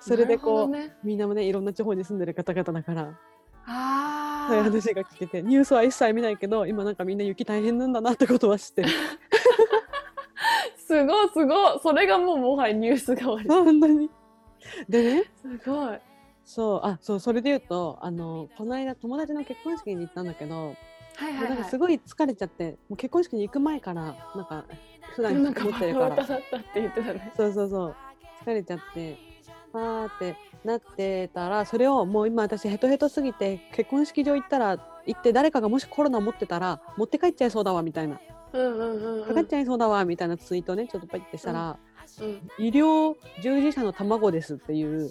[0.00, 3.18] それでこう、ね、みんなもねいろんな地方に住んでる方々だから
[3.66, 4.64] あそういうあ。
[4.64, 8.88] 話が聞けてニュースは一切見ないけど今なんかみんな雪大変なんだなってことは知ってる
[10.86, 11.80] すごいすごい。
[11.82, 13.48] それがもうもはやニュース代わり。
[13.48, 14.10] 本当に
[14.88, 15.98] でねすごい。
[16.44, 20.74] そうあそうそれで言うとあのこの間友達の結婚式に行ったんだけど、
[21.16, 21.50] はいはいはい。
[21.50, 24.02] なんかすごい疲れちゃってもう結婚式に行く前から
[24.34, 24.64] なんか
[25.14, 27.32] 普段なんか持ってるからバカ歌だったって言ってたね。
[27.36, 27.96] そうそうそう
[28.44, 29.16] 疲れちゃって
[29.72, 38.20] あーってなってたらそれをもう今私ヘトヘトすぎて結婚式場行ったら行って誰かがもしコロナ持ってたら持って帰っちゃいそうだわみたいな。
[39.26, 41.78] かかっちゃいそうだわみたいなツイートねちょっとパイってしたら、
[42.20, 42.64] うん。
[42.64, 45.10] 医療従事者の卵ですっていう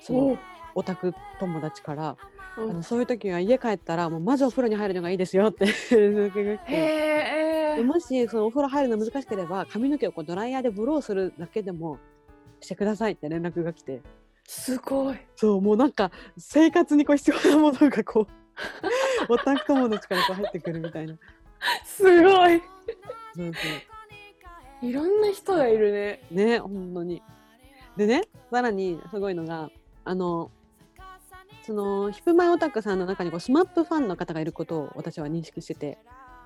[0.00, 0.38] そおの
[0.74, 2.16] オタク友達から、
[2.58, 7.76] うんあのそういう時は家帰ったらもうまずお風呂に入るのがいいですよって連絡が来てへえ。
[7.76, 11.98] でもしそのお風呂入るの難しければ髪の毛をこうドライヤーでブローするだけでも
[12.60, 14.00] してくださいって連絡が来て
[14.46, 15.18] すごい。
[15.34, 18.26] そうもうなんか生活にこう必要なものがこう
[19.28, 21.18] オタク友達からこう入ってくるみたいな
[21.84, 22.62] すごい。
[24.82, 26.22] いろんな人がいるね。
[26.30, 27.22] ね本当に。
[27.96, 29.70] でねさらにすごいのが
[30.04, 30.50] あの
[31.62, 35.98] そのヒプマイオタクさんの中にこうスマップファンの方がいることを私は認識してて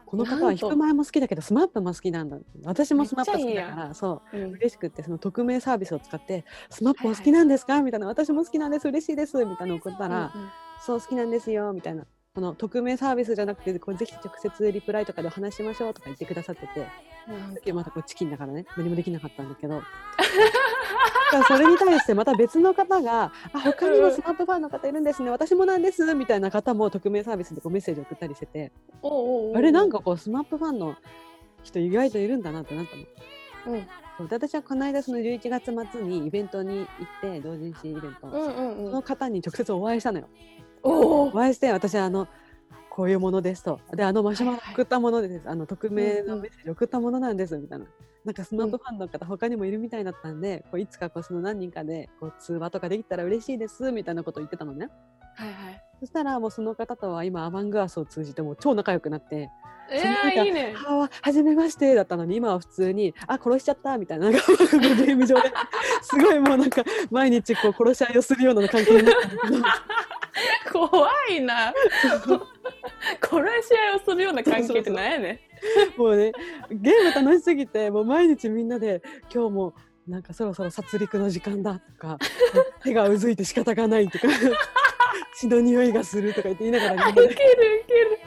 [0.07, 2.39] この方はヒップマイも好きだけどスマップも好きなんだ。
[2.65, 4.37] 私もスマップ好きだめっちゃいいやからそう。
[4.37, 4.51] うん。
[4.55, 8.89] 嬉しくってその匿名サービスを使って「スマップお好きなんですか?」みたいな「私も好きなんです。
[8.89, 10.49] 嬉しいです」みたいなの送ったらうんうん
[10.85, 12.07] 「そう好きなんですよ」みたいな。
[12.33, 16.87] この匿名サービスじゃなくてこうぜひ直接リプライとかでお話ししましょうとか言ってくださってて。
[17.27, 18.67] さっきまたこうチキンだからね。
[18.77, 19.83] 何もできなかったんだけど。
[21.49, 25.31] それに対してまた別の方が「あ他にもスマップファンの方いるんですね。
[25.31, 28.73] 私もなんです」みたいな方も匿名サービスでこうメッセージ送ったりしてて。
[29.03, 30.95] あれなんかこうスマップファンの
[31.65, 32.97] 人意外といるんだなってなった
[33.71, 33.77] の。
[33.77, 33.87] うん。
[34.31, 36.87] 私はこの間その11月末にイベントに行っ
[37.21, 40.29] て同人誌イベント、うんうんそうのん方に直接お会いしたのよ。
[40.83, 42.29] おおお会いして私はあの
[42.89, 46.65] こういうものですとであのマシュマロ送ったものです、あの匿名のメッセー。
[46.65, 47.87] ジ送ったものなんですみたいな。
[48.25, 54.89] なんかスマップファンの方他にもいるみたいだったんで、こういつかこうその何人かでこう通話とかできたら嬉しいですみたいなことを言ってたのね。
[55.37, 59.51] はいはいそしたらもうその方とは今アマングアスを通じても超仲良くなって
[59.93, 65.17] えー、いいね「ああ初めまして」だったのに今は普通に「あ殺しちゃった」みたいななんかゲー。
[65.17, 65.53] ム上で
[66.01, 69.57] すごいもうなんか毎日こう殺し合いをするような関係になったんだけど
[70.73, 71.73] 怖いな。
[73.23, 75.41] 殺し合いをするような関係ってなんやね
[75.97, 76.01] ん。
[76.01, 76.33] もうね
[76.71, 79.03] ゲーム楽しすぎてもう毎日みんなで
[79.33, 79.75] 今日も
[80.09, 82.19] なんかそろそろ殺戮の時間だとか
[82.83, 84.29] 手がうずいて仕方がないとか
[85.37, 87.23] 血の匂いがするとか言って言いながらみんなで。
[87.23, 88.19] ウケるウケる。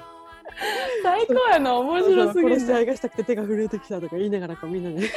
[1.01, 5.09] 最高やな面白すぎ殺し合るいがしたくて手が震えてきたとか言いながらこうみんなで。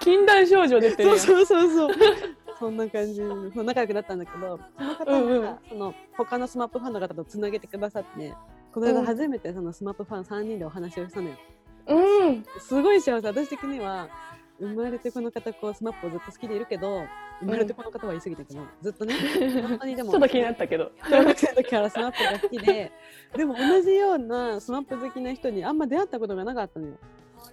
[0.00, 1.96] 禁断症状出てるやそうんそうそうそう。
[2.58, 3.22] そんな感じ。
[3.22, 5.58] う仲良くなったんだけど、その方が、うんうん。
[5.68, 8.34] その他のスマップファンの方とつなげてくださって、
[8.72, 11.36] この間うん初めてそのスマップファン3人でお話をしたのよ。
[11.88, 12.44] うん。
[12.58, 14.08] すごい幸せ、私的には。
[14.58, 17.02] 生まれてこの方こうスマップをずっと好きでいるけど
[17.40, 19.14] 生まれてこの方は言い過ぎたけど、ずっとね
[19.68, 20.90] 本当にでも ちょっと気になったけど。
[21.04, 22.92] 小学生の時からスマップが好きで
[23.36, 26.94] でも同じようなスマップ好きな人にあんま出会ったことがなかったのよ。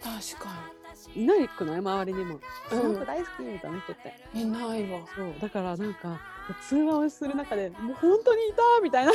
[0.01, 0.72] 確か
[1.15, 1.77] いないくない？
[1.79, 2.39] 周りにも。
[2.69, 2.93] スうん。
[2.93, 4.99] マップ大好きみたいな人って、にいないわ。
[5.15, 5.33] そう。
[5.39, 6.19] だからなんか
[6.67, 9.11] 通話をする中でもう本当にいたみたいな。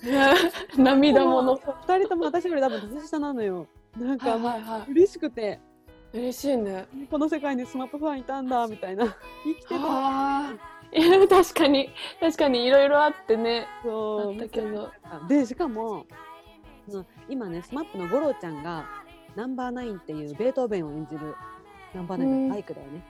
[0.76, 1.56] 涙もの。
[1.56, 3.66] そう二人とも私より多分年下なのよ。
[3.96, 4.90] なんはいかはいはい。
[4.90, 5.60] 嬉しくて。
[6.12, 6.86] 嬉しいね。
[7.10, 9.04] この世界にスマップファンいたんだみたいな。
[9.44, 10.52] 生きてた。
[10.90, 11.90] いや確かに。
[12.18, 13.66] 確かにいろいろあってね。
[13.82, 14.32] そう。
[14.32, 14.90] あったけど。
[15.28, 16.06] でしかも
[16.88, 18.86] その今ねスマップの吾郎ちゃんが
[19.38, 21.36] ナンバーナインっていうベートーベンを演じる
[21.94, 23.04] ナンバーナインうん第九だよね、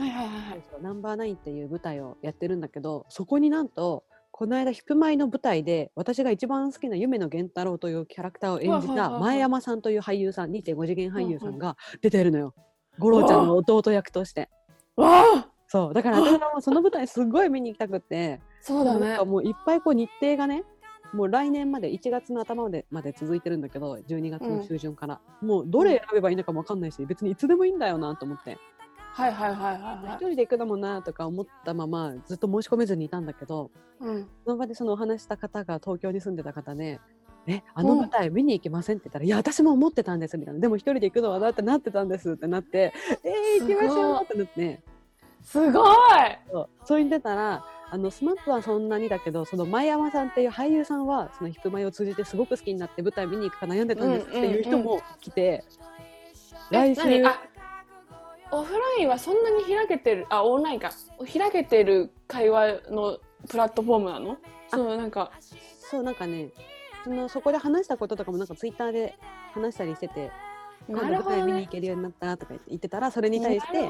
[0.00, 4.02] はいはいはいナンバーナインっていう舞台をやってるんだけどそこになんと
[4.32, 12.54] この間ヒプマイの舞台で私が一番好きな夢野幻太郎というキャラクターを演じた前山さんという俳優さん2.5次元俳優さんが出てるのよ。
[12.98, 14.48] 五郎ちゃんの弟役として。
[15.68, 18.40] そうだから私はもうその舞台すごい見に行きたくって。
[18.60, 19.18] そうだね。
[19.18, 20.64] かもういっぱいこう日程がね
[21.12, 28.58] もう来年まで1月の頭までまで続いてるんだけど12月の中旬から、もうどれ選べばいいのかもわかんないし別にいつでもいいんだよなと思って。
[29.12, 30.16] はいはいはいはい一はい。
[30.18, 34.28] 人で行くだもんなとか思ったままずっと申し込めずにいたんだけどうん。
[34.44, 37.00] その場でそのお話した方が東京に住んでた方で、
[37.48, 38.98] え、あの舞台見に行きません？
[38.98, 40.60] って言ったら、いや、私も思ってたんですみたいな。
[40.60, 42.92] でも一人で行くのはだってなってたんですってなって、
[43.24, 44.24] えー、行きましょう！
[44.24, 44.80] ってなって、
[45.42, 45.86] すごい！
[46.52, 46.68] そう。
[46.84, 55.64] そう言ってたら、あのスマップはそんなにだけど、その前山さんっていう俳優さんは、そのヒプマイを通じてすごく好きになって舞台見に行くか悩んでたんですっていう人も来て、
[56.70, 57.26] 来週、え何？
[57.26, 57.42] あ
[58.52, 60.90] オフラインはそんなに開けてるあオンラインか。
[61.32, 63.18] 開けてる会話の
[63.48, 64.36] プラットフォームなの？
[64.68, 65.32] そうなんか。
[65.90, 66.50] そうなんかね、
[67.02, 69.16] そのそこで話したこととかもなんかツイッターで
[69.52, 70.30] 話したりしてて、
[70.88, 73.88] 今度舞台見に行けるようになったとか言ってたら、それに対して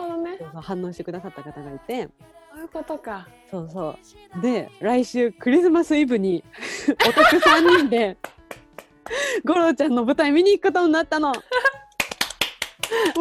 [0.55, 2.09] 反応してくださった方がいて、
[2.53, 3.29] そういうことか。
[3.51, 3.97] そうそ
[4.37, 4.41] う。
[4.43, 6.43] で、来週クリスマスイブに
[7.09, 8.17] お得3人で
[9.45, 11.33] 五郎ちゃんの舞台見に行くことになったの。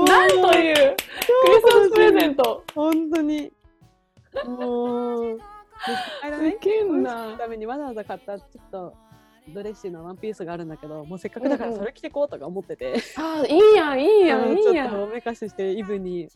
[0.08, 0.82] なんとういうク
[1.48, 2.64] リスマスプレゼント。
[2.74, 3.52] 本当に。
[4.46, 7.38] もう、すげえな。
[7.38, 8.94] ためにわざわざ買ったちょっと
[9.54, 16.30] ドレッシーのワンピースがあるんだけど、もうせっかくだからうんうんそれ着てこうとか思ってて、あいいやんいいやうんんいいやんちょっとおめかししてイブに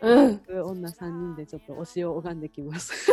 [0.00, 3.12] うん女3人でちょっと推しを拝んできます。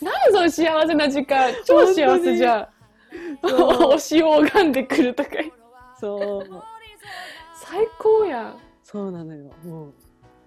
[0.00, 2.68] 何その幸せな時間超幸せじゃ
[3.42, 5.30] ん推しを拝んでくるとか
[6.00, 6.62] そう。
[7.62, 9.52] 最高やんそうなのよ。
[9.64, 9.94] もう、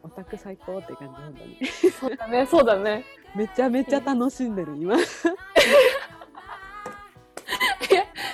[0.03, 1.57] オタク最高って感じ、本当に。
[1.91, 3.03] そうだねそうだね
[3.35, 4.95] めちゃめちゃ楽しんでる、今。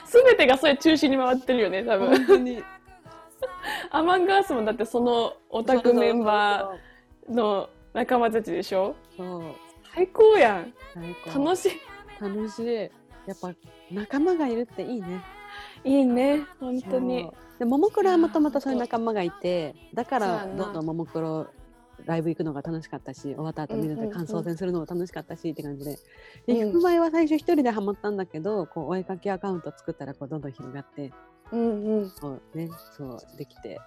[0.06, 2.64] 全てがそれ中心に回ってるよね多分本当に。
[3.96, 8.94] アマンガースもだってそのオタクメンバーの仲間たちでしょ？
[9.16, 9.44] そう。
[9.94, 10.74] 最高やん。
[11.34, 11.72] 楽しい。
[12.22, 12.76] 楽しい。
[12.76, 12.90] や
[13.34, 13.54] っぱ、
[13.92, 15.24] 仲間がいるっていいね。
[15.86, 16.46] いいね。
[16.60, 17.32] 本当に。
[17.58, 21.48] でももクロはもともとそういう仲間がいてだからどんどんももクロ
[22.06, 25.98] ライブ行くのが楽しかったし終わった後みんなで感想戦するのも楽しかったしって感じで、
[26.48, 26.60] うん。
[26.60, 31.14] で、ひくまえは最初一人でハマったんだけどこうお絵かきアカウント作ったらこうどんどん広がって
[31.52, 32.12] うんうん。
[32.20, 33.80] こうねそうできて。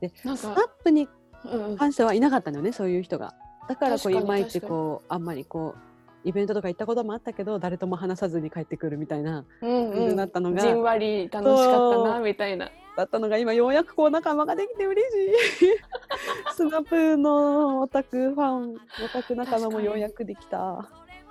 [0.00, 1.08] でスナッかプに
[1.44, 1.76] うんうん。
[1.76, 3.34] 関してはいなかったのよねそういう人が。
[3.68, 12.08] だからこういまいちこうあんまりこうイベントとか行ったこともあったけど誰とも話さずに帰ってくるみたいなうん感じうんになったのが、じんわり楽しかったそう。
[12.08, 12.70] なみたいな。
[12.96, 15.68] だったのが今ようやくこう仲間ができて嬉しい。
[16.56, 18.76] スマップのオタクファンオ
[19.12, 20.88] タク仲間もようやくできた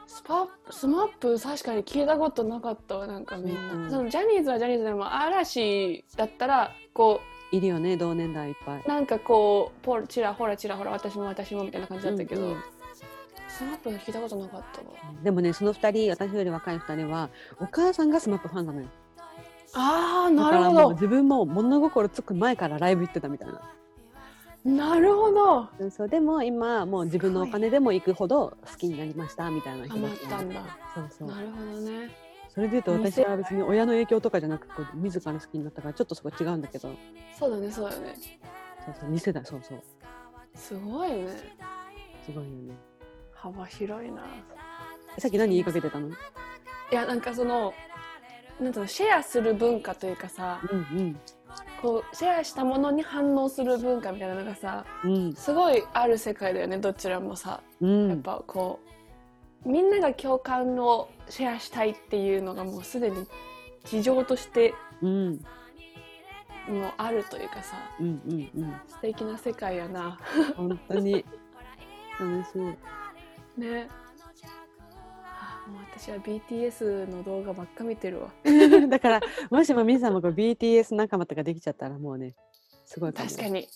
[0.08, 3.38] スパスマップ確かに聞いたことなかったわなんか。
[3.38, 3.90] みんな、うん。
[3.90, 7.20] そのジャニーズはジャニーズでも嵐だったらこ
[7.52, 8.82] いるよね同年代いっぱい。
[8.84, 12.58] うなんかこうポチラほらちらほら私も私もみたいな感じだったけど、うんうん。
[13.50, 14.88] スマップの聞いたことなかったわ。
[15.24, 17.30] でもねその2人私より若い2人は
[17.60, 18.88] お母さんがスマップファンなのよ。
[19.74, 20.72] あなるほど。
[20.72, 23.62] もう自分も物心つく前からライブ行ってたみたいな
[24.68, 25.90] なるほど。
[25.90, 30.78] そうでも今もう自分のお金でも行くほど好きになりましたみたいな人ハマがったんだ。
[30.94, 31.28] そうそう。
[31.30, 32.10] なるほどね。
[32.50, 36.92] それで言うと私は別に親の影響とかじゃなくこう自ら好きになったからちょっとそこ違うんだけど。
[37.40, 38.16] そうだねそうだね。
[38.86, 39.84] そうそう2世代そうそう。
[40.54, 41.28] すごいね。
[42.26, 42.76] すごいよね。
[43.34, 44.24] 幅広いな。
[45.18, 46.10] さっき何言いかけてたの？
[46.10, 46.12] い
[46.92, 47.74] やなんかその
[48.60, 51.20] なんシェアする文化というかさうん
[51.82, 55.14] こうシェアしたものに反応する文化みたいなのがさうん。
[55.14, 57.62] うんすごいある世界だよねどちらもさ。
[57.82, 58.10] うん。
[58.10, 58.80] やっぱこ
[59.66, 63.26] うみんなが共感をシェアしたいっていうのがもうすでに
[63.86, 65.46] 事情としてうん。
[66.68, 68.82] もうあるというかさうんうんうん。
[68.88, 70.20] 素敵な世界やな。
[70.56, 71.24] 本当に。
[72.20, 72.58] 楽し
[73.58, 73.88] ね。
[73.90, 74.07] あ
[75.68, 78.30] もう私は BTS の動画ばっか見てるわ。
[78.46, 78.50] い
[78.90, 82.36] だからもしも皆さんもこう BTS 仲間とかできちゃったらもうね
[82.86, 83.68] すごい確かに。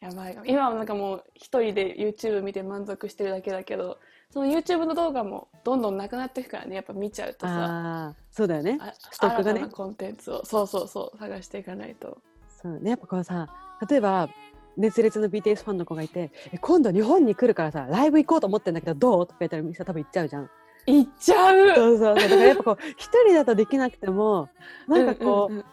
[0.00, 3.98] やばい今はなんかもう一人で YouTube 見て満足してるだけだけど
[4.30, 6.74] その YouTube の動画もどんどんなくなっていくからね。
[6.76, 7.52] やっぱ見ちゃうとさ。
[7.52, 8.78] ああそうだよね。
[8.80, 9.66] あストックがね。
[9.68, 10.44] コンテンツを。
[10.44, 11.18] そうそうそう。
[11.18, 12.18] 探していかないと。
[12.48, 12.90] そうね。
[12.90, 13.48] やっぱこうさ
[13.88, 14.28] 例えば
[14.76, 19.26] 熱烈の BTS ファンの子がいてえ今度日本に来るからさライブ行こうと思ってんだけどどう？
[19.26, 20.50] とか言ったらみんな多分行っちゃうじゃん
[20.86, 21.74] いっちゃう。
[21.74, 22.18] そうそう。
[22.18, 22.28] そう。
[22.28, 24.48] だからやっぱこう一人だとできなくても
[24.88, 25.64] なんかこう、んんん。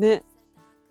[0.00, 0.22] ね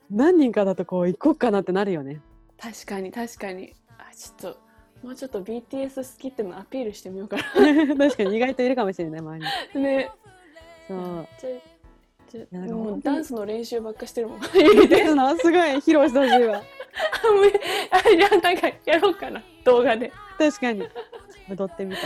[0.10, 2.22] 何人かだとこう行こうかなってなるよね。
[2.60, 3.74] 確かに確かに。
[3.98, 4.60] あちょっと
[5.04, 7.38] もうちょっと BTS 好きってのアピールしてみようか
[7.98, 9.84] 確かに意外といるかもしれない周りに。
[9.84, 10.12] なね。
[10.88, 11.28] そう。
[12.74, 14.42] もうダンスの練習ばっかしてるもん。
[14.44, 16.62] すごい披露してほしいわ
[17.92, 19.42] あいやなんかやろうかな。
[19.64, 20.12] 動画で。
[20.38, 20.84] 確かに。
[21.50, 22.02] 踊ってみた、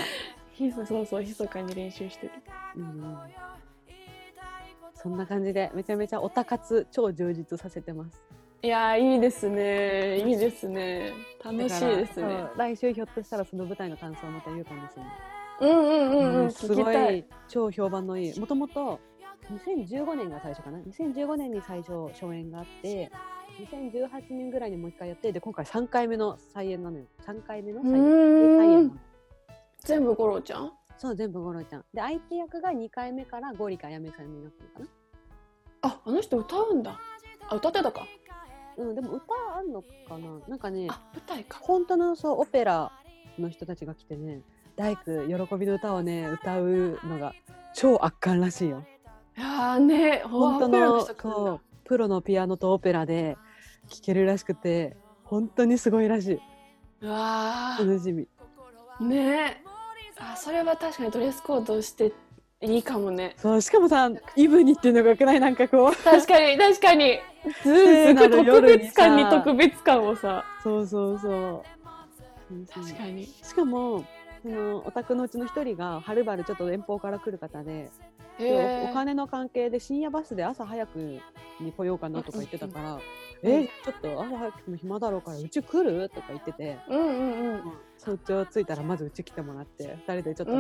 [0.62, 2.34] ひそそうそう密かに練習してる
[2.76, 3.18] うん、
[4.94, 8.24] そんな感じでめちゃめちゃオタ活超充実させてます
[8.64, 15.14] いやーいいですねいいですね楽しいですね来週ひょっとしたらその舞台の感想をまた言うかもしれない
[15.62, 19.00] うんうんうんうんすごいい超評判のいいもともと
[19.66, 23.12] 2015年が最初かな2015年に最初初演があって
[23.60, 29.11] 2018年ぐらいにもう一回やってで今回3回目の再演なのよ3回目の再演再演なの
[29.84, 30.72] 全部五郎ちゃん？
[30.98, 31.86] そう全部ゴロちゃん。
[31.94, 34.92] で相手役が2回目からゴリかやめさんになったのか
[35.82, 37.00] ああの人歌うんだ。
[37.50, 38.06] あ歌ってたか。
[38.78, 39.26] なうんでも歌
[39.58, 39.88] あんのか
[40.20, 40.40] な。
[40.48, 41.58] なんかねあ舞台か。
[41.62, 42.92] 本当のそうオペラ
[43.40, 44.42] の人たちが来てね
[44.76, 47.34] 大工喜びの歌をね歌うのが
[47.74, 48.84] 超圧巻らしいよ。
[49.36, 51.14] いやーね本当のそ
[51.54, 53.38] うプロのピアノとオペラで
[53.88, 56.40] 聴けるらしくて本当にすごいらしい。
[57.02, 58.28] 楽しみ。
[59.00, 59.64] ね
[60.22, 62.14] あそれは確かにドレスコードして
[62.62, 63.34] いいかもね。
[63.38, 65.40] そうしかもさイブにっていうのがよくない？
[65.40, 66.04] なんかこう。
[66.04, 67.20] 確かに確かに。
[67.64, 70.46] すごい特別感にさ特別感をさ。
[70.64, 70.88] そう。
[70.88, 71.64] そうそ
[72.52, 72.66] う。
[72.72, 73.26] 確かに。
[73.26, 74.06] しかも
[74.44, 77.90] そのお宅のうちの一人がはるばるちょっと遠方から来る方で
[78.40, 80.98] おお金の関係で深夜バスで朝早く
[81.60, 83.02] に来ようかなとか言ってたから「うん
[83.44, 87.00] えちょっと朝早くても暇だろうからうち来る?」とか言っててうん。
[87.00, 87.06] うん。
[87.06, 90.54] うん早朝着いたらまずうち来てもらって2人でちょっと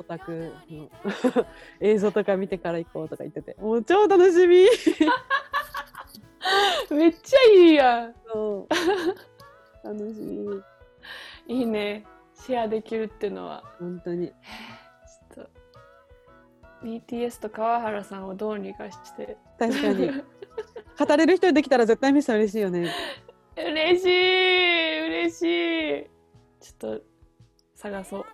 [0.00, 0.90] オタクの
[1.78, 3.54] 映像とか見てから行こうとか言ってて。
[3.60, 4.66] もう超楽しみ。
[6.90, 8.14] めっちゃいいやん。
[8.26, 8.66] そ
[9.84, 9.86] う。
[9.86, 10.60] 楽しみ。
[11.46, 12.04] いいね。
[12.34, 13.62] シェアできるっていうのは。
[13.78, 14.32] 本当に
[16.82, 19.36] BTS と川原さんをどうにかして。
[19.58, 20.10] 確かに。
[20.98, 22.90] 語れる人できたら絶対ミスター嬉しいよね。
[23.56, 26.10] 嬉しい嬉しい。
[26.60, 27.02] ちょっと
[27.74, 28.24] 探そう。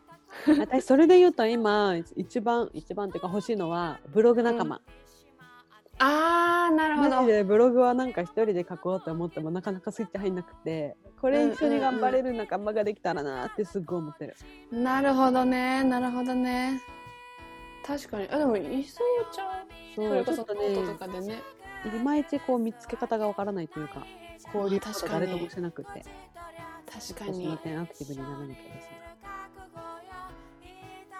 [0.58, 4.80] 私それで言うと今一番一番っていうか欲しいのはブログ仲間、
[5.98, 7.26] あーなるほど。
[7.26, 14.36] でブログはなんか一人で書こうと思ってもなかなかスイッチ入んなくてこれ一緒に頑張れる仲間ができたらなってすっごい思ってる、
[14.72, 16.80] なるほどねなるほどね
[17.86, 18.28] 確かに。
[18.30, 19.46] あでもいそうちゃん
[19.94, 21.42] そうそれこそノートとねかでね。
[21.84, 24.06] いまいちこう見つけ方がわからないというか
[24.54, 26.04] 交流と確か誰ともしてなくて。
[26.86, 29.04] 確かそのに点アクティブにならなきゃですね。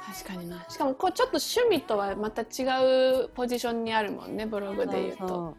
[0.07, 0.65] 確かにな。
[0.69, 5.57] しかもこうちょっと趣味とはまた違うポジションにあるもんねブログで言うと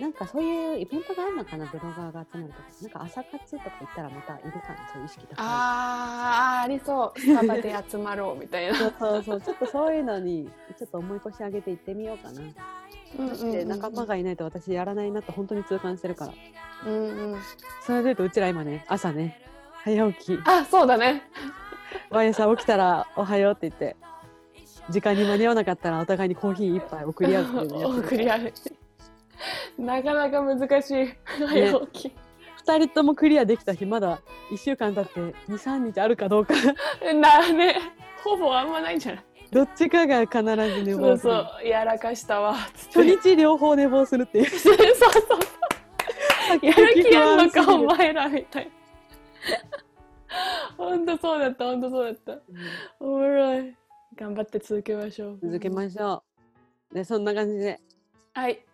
[0.00, 2.68] なんかそういうイベントがあるのかなブロガーが集まるとか。
[2.82, 5.36] なんか朝活とか行ったらまたいるかなそういう意識高い。
[5.38, 7.20] あーありそう。
[7.20, 8.76] スタバで集まろうみたいな。
[8.76, 9.40] そうそうそう。
[9.40, 12.40] ちょっとそういうのにちょっと重い腰上げて行ってみようかな。
[12.40, 12.54] うん
[13.28, 16.32] だって仲間がいないと私やらないなと本当に痛感してるから。
[16.86, 17.38] うんうん。
[17.82, 19.40] それで言うとうちら今ね朝ね
[19.84, 20.38] 早起き。
[20.44, 21.22] あそうだね。
[22.10, 23.96] 毎朝起きたら「おはよう」って言って
[24.90, 28.52] 時間に間に合わなかったらお互いにコーヒー一杯送り合うっていう 送り合う
[29.78, 31.14] なかなか難しい。
[31.46, 32.12] 早起き、
[32.66, 34.20] 2人ともクリアできた日まだ
[34.50, 35.20] 1週間経って
[35.50, 36.54] 23日あるかどうか。
[37.14, 37.76] なね。
[38.22, 39.24] ほぼあんまないんじゃない？
[39.50, 41.32] どっちかが必ず寝そうそ坊する。
[41.64, 42.54] うやらかしたわ。
[42.54, 44.46] 初日両方寝坊するっていう。
[44.58, 46.66] そうそうそう。
[46.66, 48.70] やる気あんのかお前らみたい
[50.76, 52.38] ほんとそうだったほんとそうだった。
[53.00, 53.74] おもろい。
[54.16, 55.38] 頑張って続けましょう。
[55.42, 56.22] 続けましょ
[56.92, 56.94] う。
[56.94, 57.80] でそんな感じで。
[58.34, 58.64] はい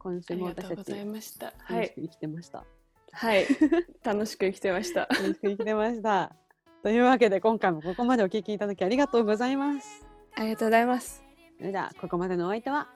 [0.00, 1.52] 今週ありも私たちがとうございました。
[1.58, 1.82] はい。
[1.82, 2.64] 楽しく生きてました、
[3.12, 3.46] はい。
[4.02, 5.00] 楽しく生きてました。
[5.00, 6.32] 楽しく生きてました。
[6.82, 10.06] というわけで今回もここまでお聞きいただきありがとうございます。
[10.34, 11.22] ありがとうございます。
[11.58, 12.88] それではここまでのお相手は？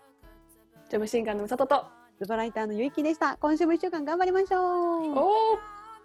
[0.88, 1.66] ジョブシンガーのみさと。
[1.66, 1.84] と
[2.20, 3.36] ズボライターのゆいきでした。
[3.38, 5.18] 今週も一週間頑張りましょう。
[5.18, 5.59] おお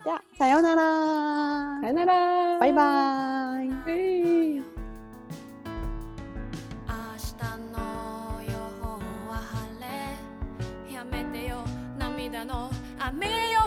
[0.04, 1.82] じゃあさようなら。
[1.82, 2.60] さよなら。
[2.60, 3.68] バイバイ。
[3.68, 4.79] イ明
[13.28, 13.59] の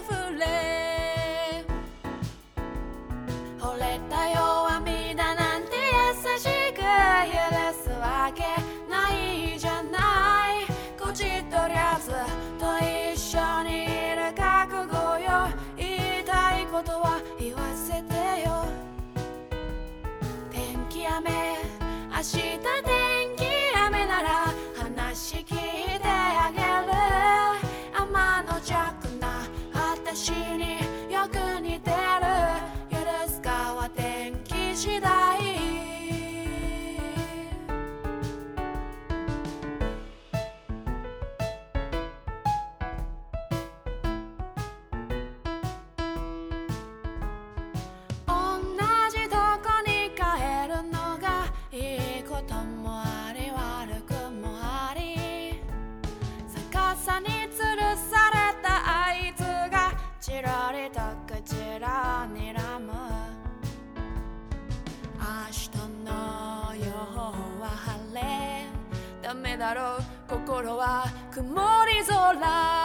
[72.35, 72.82] り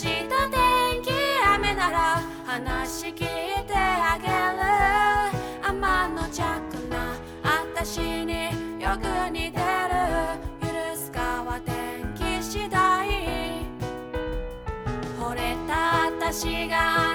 [0.00, 0.06] 日
[0.48, 1.10] 天気
[1.44, 4.30] 雨なら話聞いてあげる。
[5.62, 7.14] 天のジャックな
[7.44, 8.46] 私に
[8.80, 9.60] よく似てる。
[10.62, 13.10] 許すかは天気次第。
[15.18, 17.09] 惚れた私が